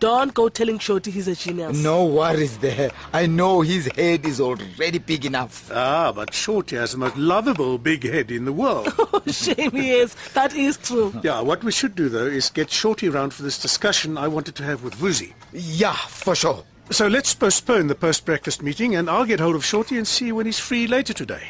[0.00, 1.76] don't go telling Shorty he's a genius.
[1.78, 2.90] no worries there.
[3.12, 5.70] I know his head is already big enough.
[5.72, 8.92] Ah, but Shorty has the most lovable big head in the world.
[9.12, 10.14] Oh, shame he is.
[10.34, 11.12] That is true.
[11.22, 14.54] yeah, what we should do, though, is get Shorty around for this discussion I wanted
[14.56, 15.34] to have with Vusi.
[15.52, 16.64] Yeah, for sure.
[16.90, 20.46] So let's postpone the post-breakfast meeting, and I'll get hold of Shorty and see when
[20.46, 21.48] he's free later today.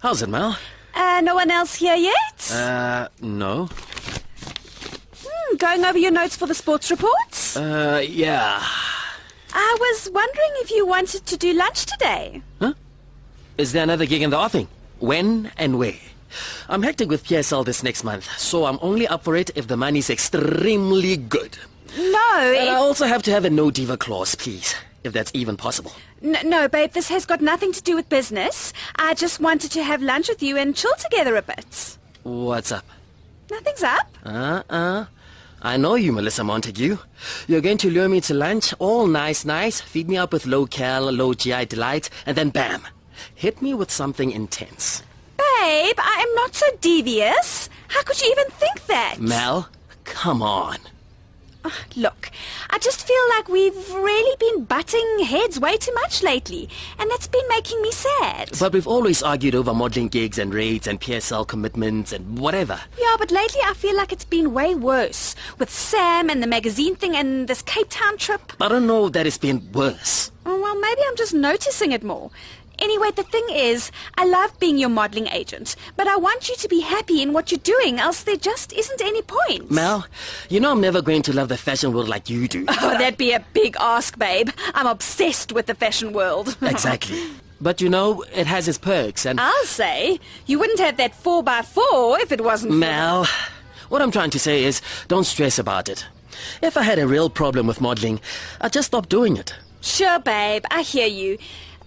[0.00, 0.56] How's it, Mel?
[0.94, 2.50] Uh, no one else here yet?
[2.52, 3.68] Uh, no.
[5.24, 7.56] Hmm, going over your notes for the sports reports?
[7.56, 8.62] Uh, yeah.
[9.52, 12.42] I was wondering if you wanted to do lunch today.
[12.60, 12.74] Huh?
[13.56, 14.68] Is there another gig in the offing?
[15.00, 15.94] When and where?
[16.68, 19.76] I'm hectic with PSL this next month, so I'm only up for it if the
[19.76, 21.58] money's extremely good.
[21.96, 24.74] No, And I also have to have a no diva clause, please,
[25.08, 25.92] if that's even possible.
[26.22, 28.72] N- no, babe, this has got nothing to do with business.
[28.96, 31.98] I just wanted to have lunch with you and chill together a bit.
[32.22, 32.84] What's up?
[33.50, 34.08] Nothing's up.
[34.24, 35.06] Uh-uh.
[35.60, 36.98] I know you, Melissa Montague.
[37.48, 41.10] You're going to lure me to lunch, all nice, nice, feed me up with low-cal,
[41.10, 42.86] low-GI delight, and then bam,
[43.34, 45.02] hit me with something intense.
[45.36, 47.68] Babe, I am not so devious.
[47.88, 49.16] How could you even think that?
[49.18, 49.68] Mel,
[50.04, 50.76] come on.
[51.96, 52.30] Look,
[52.70, 57.26] I just feel like we've really been butting heads way too much lately, and that's
[57.26, 58.50] been making me sad.
[58.58, 62.80] But we've always argued over modeling gigs and raids and PSL commitments and whatever.
[62.98, 65.34] Yeah, but lately I feel like it's been way worse.
[65.58, 68.52] With Sam and the magazine thing and this Cape Town trip.
[68.60, 70.30] I don't know that it's been worse.
[70.46, 72.30] Oh, well, maybe I'm just noticing it more.
[72.78, 76.68] Anyway, the thing is, I love being your modeling agent, but I want you to
[76.68, 79.70] be happy in what you're doing, else there just isn't any point.
[79.70, 80.06] Mel,
[80.48, 82.64] you know I'm never going to love the fashion world like you do.
[82.68, 84.50] Oh, that'd be a big ask, babe.
[84.74, 86.56] I'm obsessed with the fashion world.
[86.62, 87.20] exactly.
[87.60, 89.40] But you know, it has its perks and...
[89.40, 93.26] I'll say, you wouldn't have that 4x4 if it wasn't Mel,
[93.88, 96.06] what I'm trying to say is, don't stress about it.
[96.62, 98.20] If I had a real problem with modeling,
[98.60, 99.54] I'd just stop doing it.
[99.80, 101.38] Sure, babe, I hear you.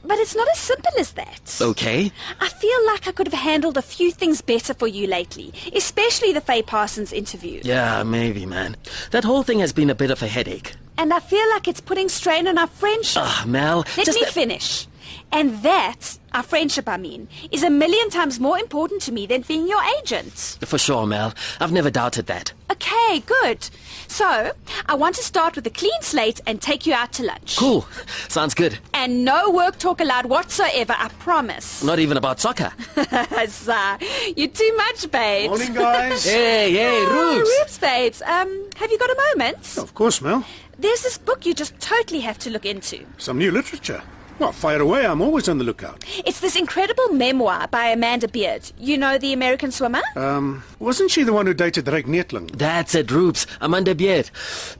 [0.03, 1.57] But it's not as simple as that.
[1.61, 2.11] Okay?
[2.39, 6.33] I feel like I could have handled a few things better for you lately, especially
[6.33, 7.61] the Faye Parsons interview.
[7.63, 8.75] Yeah, maybe, man.
[9.11, 10.73] That whole thing has been a bit of a headache.
[10.97, 13.23] And I feel like it's putting strain on our friendship.
[13.25, 14.87] Ah, Mel, Let me finish.
[15.31, 19.41] And that, our friendship, I mean, is a million times more important to me than
[19.41, 20.57] being your agent.
[20.61, 21.33] For sure, Mel.
[21.59, 22.51] I've never doubted that.
[22.69, 23.69] Okay, good.
[24.11, 24.51] So,
[24.87, 27.55] I want to start with a clean slate and take you out to lunch.
[27.55, 27.87] Cool.
[28.27, 28.77] Sounds good.
[28.93, 31.81] And no work talk allowed whatsoever, I promise.
[31.81, 32.73] Not even about soccer.
[33.47, 33.97] Sigh.
[34.35, 35.47] You're too much, babes.
[35.47, 36.25] Morning, guys.
[36.29, 37.49] Hey, hey, Oh, Rubes.
[37.57, 38.21] Rubes, babes.
[38.23, 39.77] Um, have you got a moment?
[39.77, 40.45] Of course, Mel.
[40.77, 43.05] There's this book you just totally have to look into.
[43.17, 44.03] Some new literature.
[44.41, 45.05] Well, fire away.
[45.05, 46.03] I'm always on the lookout.
[46.25, 48.71] It's this incredible memoir by Amanda Beard.
[48.79, 50.01] You know the American swimmer?
[50.15, 52.49] Um, wasn't she the one who dated Ryk Neethling?
[52.57, 53.45] That's it, Rubes.
[53.61, 54.31] Amanda Beard.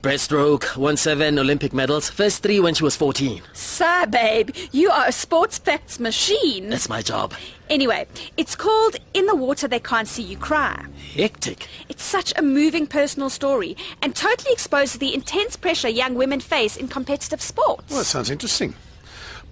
[0.02, 2.10] Breaststroke, won seven Olympic medals.
[2.10, 3.40] First three when she was 14.
[3.52, 4.50] Sir, babe.
[4.72, 6.68] You are a sports facts machine.
[6.68, 7.32] That's my job.
[7.70, 10.86] Anyway, it's called In the Water They Can't See You Cry.
[11.14, 11.68] Hectic.
[11.88, 16.76] It's such a moving personal story and totally exposes the intense pressure young women face
[16.76, 17.88] in competitive sports.
[17.90, 18.74] Well, that sounds interesting.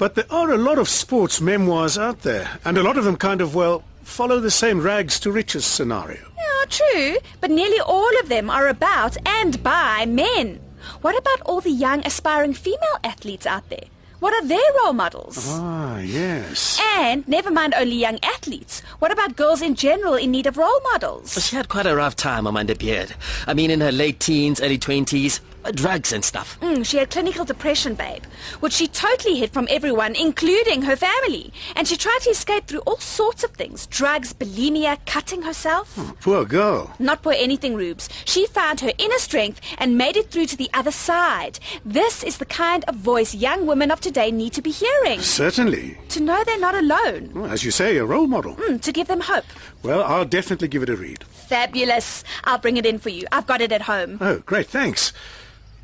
[0.00, 3.18] But there are a lot of sports memoirs out there, and a lot of them
[3.18, 6.26] kind of, well, follow the same rags to riches scenario.
[6.38, 10.58] Yeah, true, but nearly all of them are about and by men.
[11.02, 13.84] What about all the young aspiring female athletes out there?
[14.20, 15.46] What are their role models?
[15.50, 16.80] Ah, yes.
[16.96, 18.80] And never mind only young athletes.
[19.00, 21.44] What about girls in general in need of role models?
[21.44, 23.14] She had quite a rough time, Amanda Beard.
[23.46, 26.58] I mean, in her late teens, early 20s, uh, drugs and stuff.
[26.60, 28.24] Mm, she had clinical depression, babe,
[28.60, 31.52] which she totally hid from everyone, including her family.
[31.76, 35.98] And she tried to escape through all sorts of things drugs, bulimia, cutting herself.
[36.20, 36.94] Poor girl.
[36.98, 38.08] Not poor anything, Rubes.
[38.24, 41.58] She found her inner strength and made it through to the other side.
[41.84, 45.20] This is the kind of voice young women of today need to be hearing.
[45.20, 45.98] Certainly.
[46.10, 47.30] To know they're not alone.
[47.34, 48.54] Well, as you say, a role model.
[48.56, 49.44] Mm, to give them hope.
[49.82, 51.24] Well, I'll definitely give it a read.
[51.24, 52.24] Fabulous.
[52.44, 53.26] I'll bring it in for you.
[53.32, 54.18] I've got it at home.
[54.20, 55.12] Oh, great, thanks.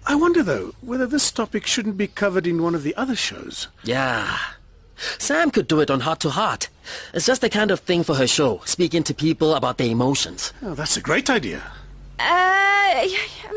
[0.06, 3.68] I wonder, though, whether this topic shouldn't be covered in one of the other shows.
[3.82, 4.38] Yeah.
[5.18, 6.68] Sam could do it on Heart to Heart.
[7.12, 10.52] It's just the kind of thing for her show, speaking to people about their emotions.
[10.62, 11.62] Oh, that's a great idea.
[12.18, 13.06] Uh,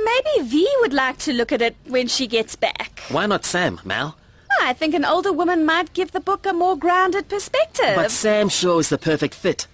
[0.04, 3.04] maybe V would like to look at it when she gets back.
[3.10, 4.18] Why not Sam, Mal?
[4.62, 7.96] I think an older woman might give the book a more grounded perspective.
[7.96, 9.68] But Sam's show is the perfect fit.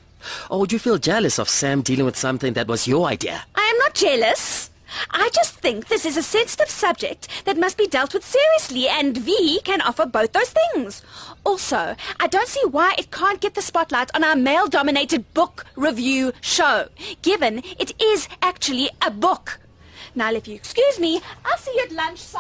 [0.50, 3.44] Or would you feel jealous of Sam dealing with something that was your idea?
[3.56, 4.70] I am not jealous.
[5.12, 9.18] I just think this is a sensitive subject that must be dealt with seriously, and
[9.18, 11.02] V can offer both those things.
[11.44, 16.32] Also, I don't see why it can't get the spotlight on our male-dominated book review
[16.42, 16.88] show,
[17.22, 19.60] given it is actually a book.
[20.16, 22.40] Now, if you excuse me, I'll see you at lunch, Si.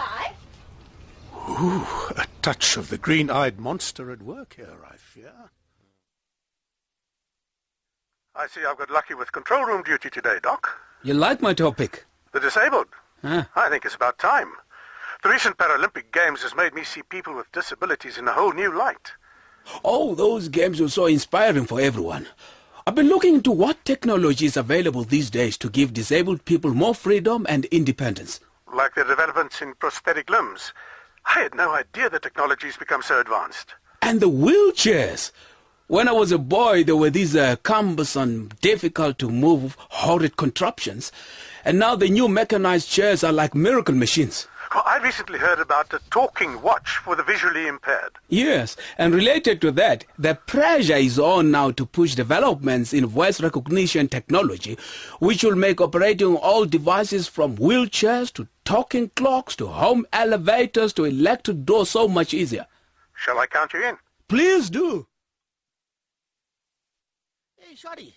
[1.49, 1.86] Ooh,
[2.18, 5.51] a touch of the green-eyed monster at work here, I fear.
[8.36, 10.82] I see I've got lucky with control room duty today, Doc.
[11.03, 12.06] You like my topic?
[12.36, 12.88] The disabled.
[13.21, 13.45] Huh?
[13.55, 14.51] I think it's about time.
[15.23, 18.77] The recent Paralympic Games has made me see people with disabilities in a whole new
[18.77, 19.13] light.
[19.86, 22.27] Oh, those games were so inspiring for everyone.
[22.86, 26.93] I've been looking into what technology is available these days to give disabled people more
[26.93, 28.41] freedom and independence.
[28.73, 30.73] Like the developments in prosthetic limbs.
[31.25, 33.75] I had no idea the technology's become so advanced.
[34.01, 35.31] And the wheelchairs.
[35.88, 41.11] When I was a boy, there were these uh, cumbersome, difficult to move, horrid contraptions.
[41.66, 44.47] And now the new mechanized chairs are like miracle machines.
[44.74, 48.11] Well, I recently heard about a talking watch for the visually impaired.
[48.28, 53.41] Yes, and related to that, the pressure is on now to push developments in voice
[53.41, 54.78] recognition technology,
[55.20, 61.05] which will make operating all devices from wheelchairs to talking clocks to home elevators to
[61.05, 62.68] electric doors so much easier.
[63.16, 63.97] Shall I count you in?
[64.28, 65.07] Please do.
[67.57, 68.16] Hey, Shorty.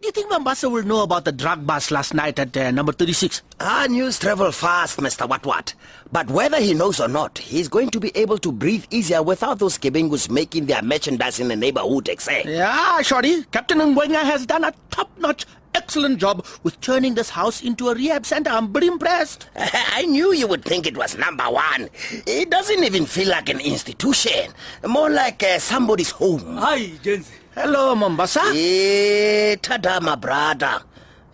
[0.00, 2.92] Do you think Mombasa will know about the drug bust last night at uh, number
[2.92, 3.42] 36?
[3.60, 5.26] Ah, news travel fast, Mr.
[5.28, 5.74] What What.
[6.12, 9.58] But whether he knows or not, he's going to be able to breathe easier without
[9.58, 12.42] those kibingus making their merchandise in the neighborhood, eh?
[12.46, 13.44] Yeah, Shorty.
[13.44, 18.26] Captain Ngwenya has done a top-notch, excellent job with turning this house into a rehab
[18.26, 18.50] center.
[18.50, 19.48] I'm pretty impressed.
[19.56, 21.88] I knew you would think it was number one.
[22.26, 24.52] It doesn't even feel like an institution.
[24.86, 26.58] More like uh, somebody's home.
[26.58, 27.30] Hi, Jensi.
[27.56, 28.52] Hello, Mombasa.
[28.52, 30.82] Hey, tada, my brother.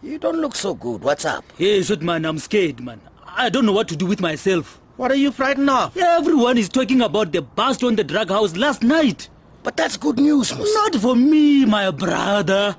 [0.03, 1.03] You don't look so good.
[1.03, 1.45] What's up?
[1.59, 3.01] Hey, shit, man, I'm scared, man.
[3.27, 4.81] I don't know what to do with myself.
[4.97, 5.97] What are you frightened of?
[5.97, 9.29] Everyone is talking about the bust on the drug house last night.
[9.65, 10.73] But that's good news, Mus.
[10.75, 12.77] Not for me, my brother.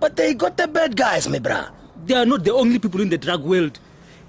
[0.00, 1.68] But they got the bad guys, my bra.
[2.06, 3.78] They are not the only people in the drug world.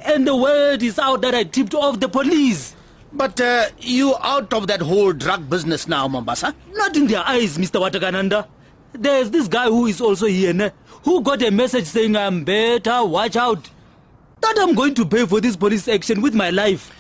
[0.02, 2.76] And the word is out that I tipped off the police.
[3.14, 6.56] But uh, you out of that whole drug business now, Mombasa?
[6.74, 7.80] Not in their eyes, Mr.
[7.82, 8.48] Watagananda.
[8.94, 10.72] There's this guy who is also here, ne,
[11.04, 13.70] who got a message saying I'm better, watch out.
[14.42, 16.92] That I'm going to pay for this police action with my life.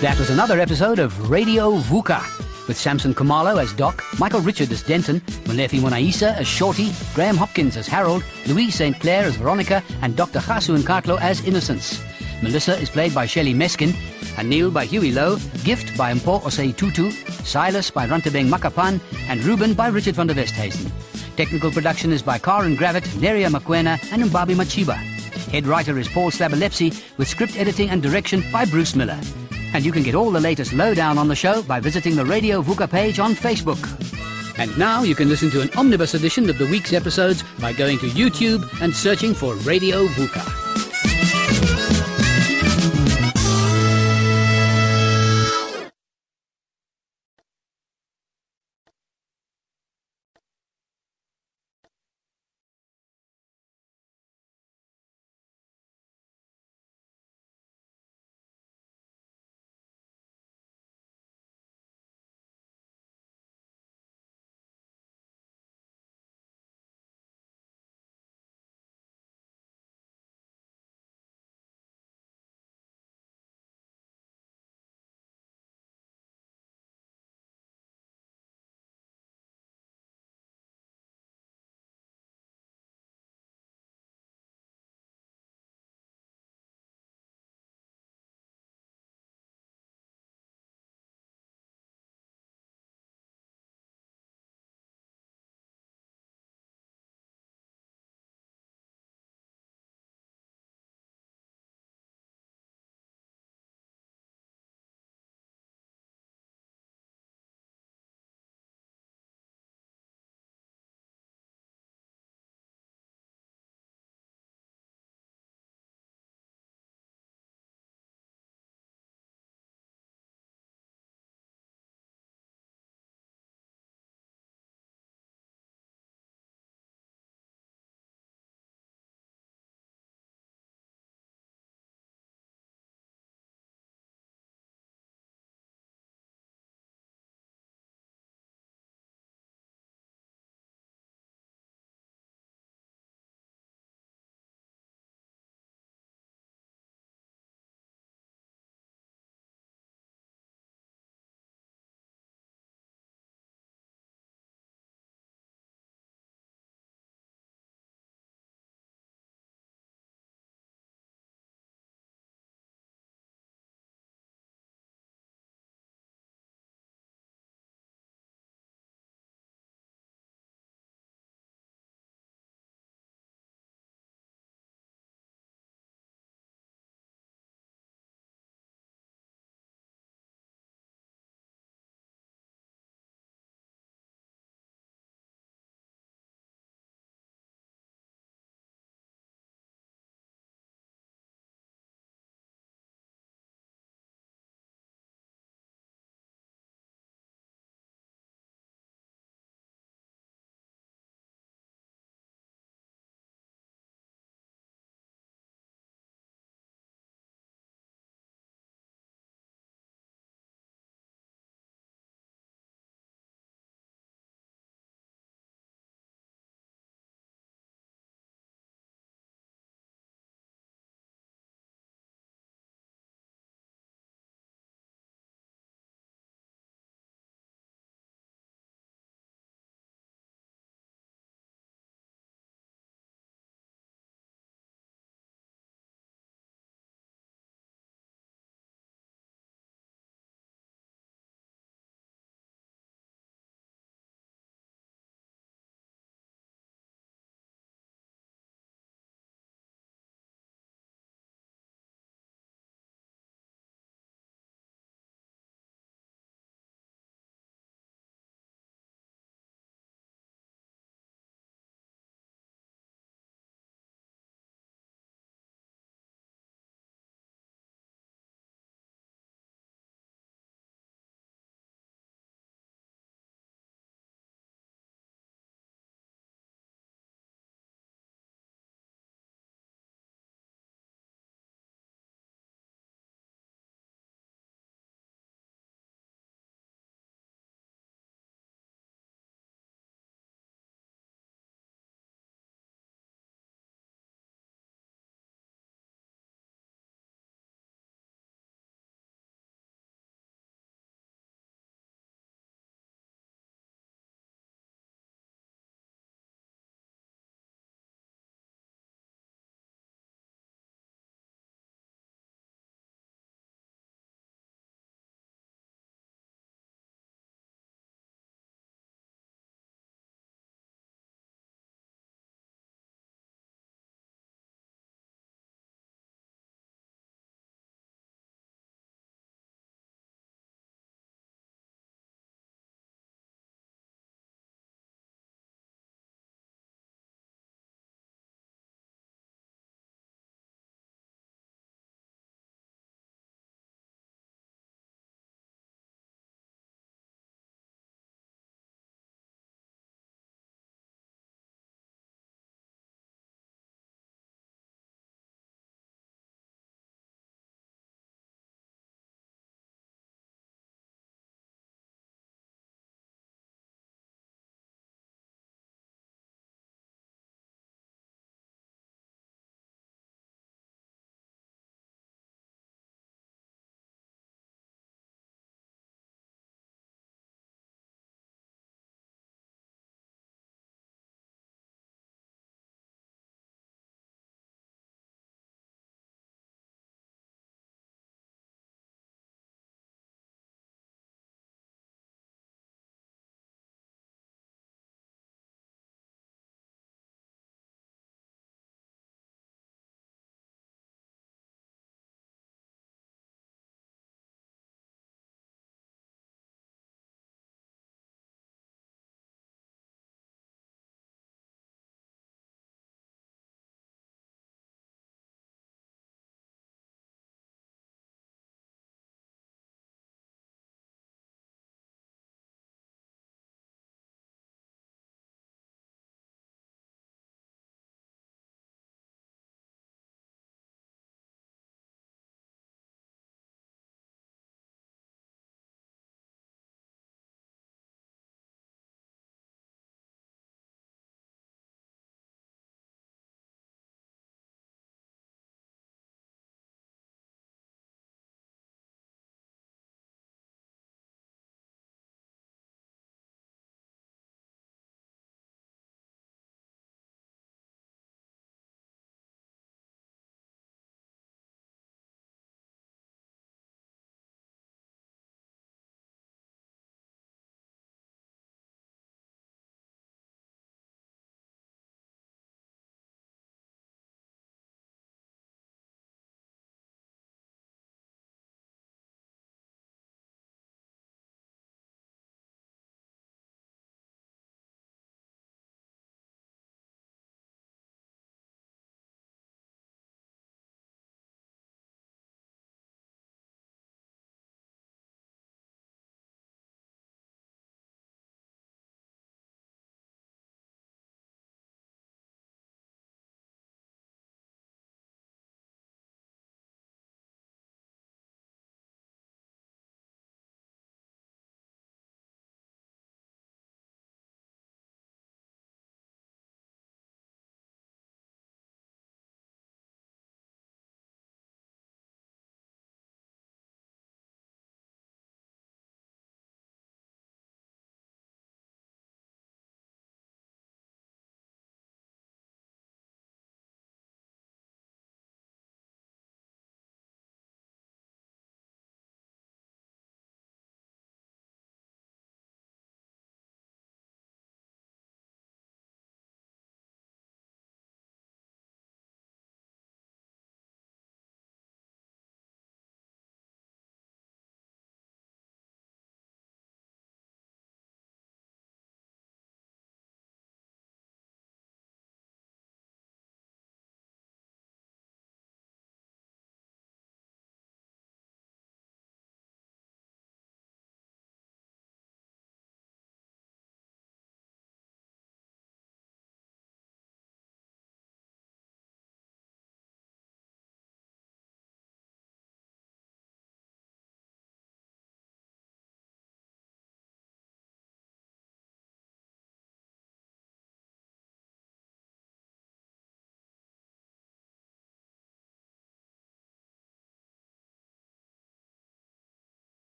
[0.00, 4.82] That was another episode of Radio VUKA with Samson Kumalo as Doc, Michael Richard as
[4.82, 8.98] Denton, Malefi Monaisa as Shorty, Graham Hopkins as Harold, Louise St.
[9.00, 10.40] Clair as Veronica, and Dr.
[10.40, 12.02] Chasu Nkatlo as Innocence.
[12.42, 13.90] Melissa is played by Shelley Meskin,
[14.36, 17.10] Anil by Huey Lowe, Gift by Mpo Osei Tutu,
[17.44, 20.90] Silas by Rantebeng Makapan, and Ruben by Richard van der Westhuizen.
[21.36, 24.96] Technical production is by Karen Gravett, Neria Makwena, and Mbabi Machiba.
[25.50, 29.18] Head writer is Paul Slabolepszy, with script editing and direction by Bruce Miller.
[29.74, 32.62] And you can get all the latest lowdown on the show by visiting the Radio
[32.62, 33.82] VUKA page on Facebook.
[34.58, 37.98] And now you can listen to an omnibus edition of the week's episodes by going
[37.98, 40.63] to YouTube and searching for Radio VUKA.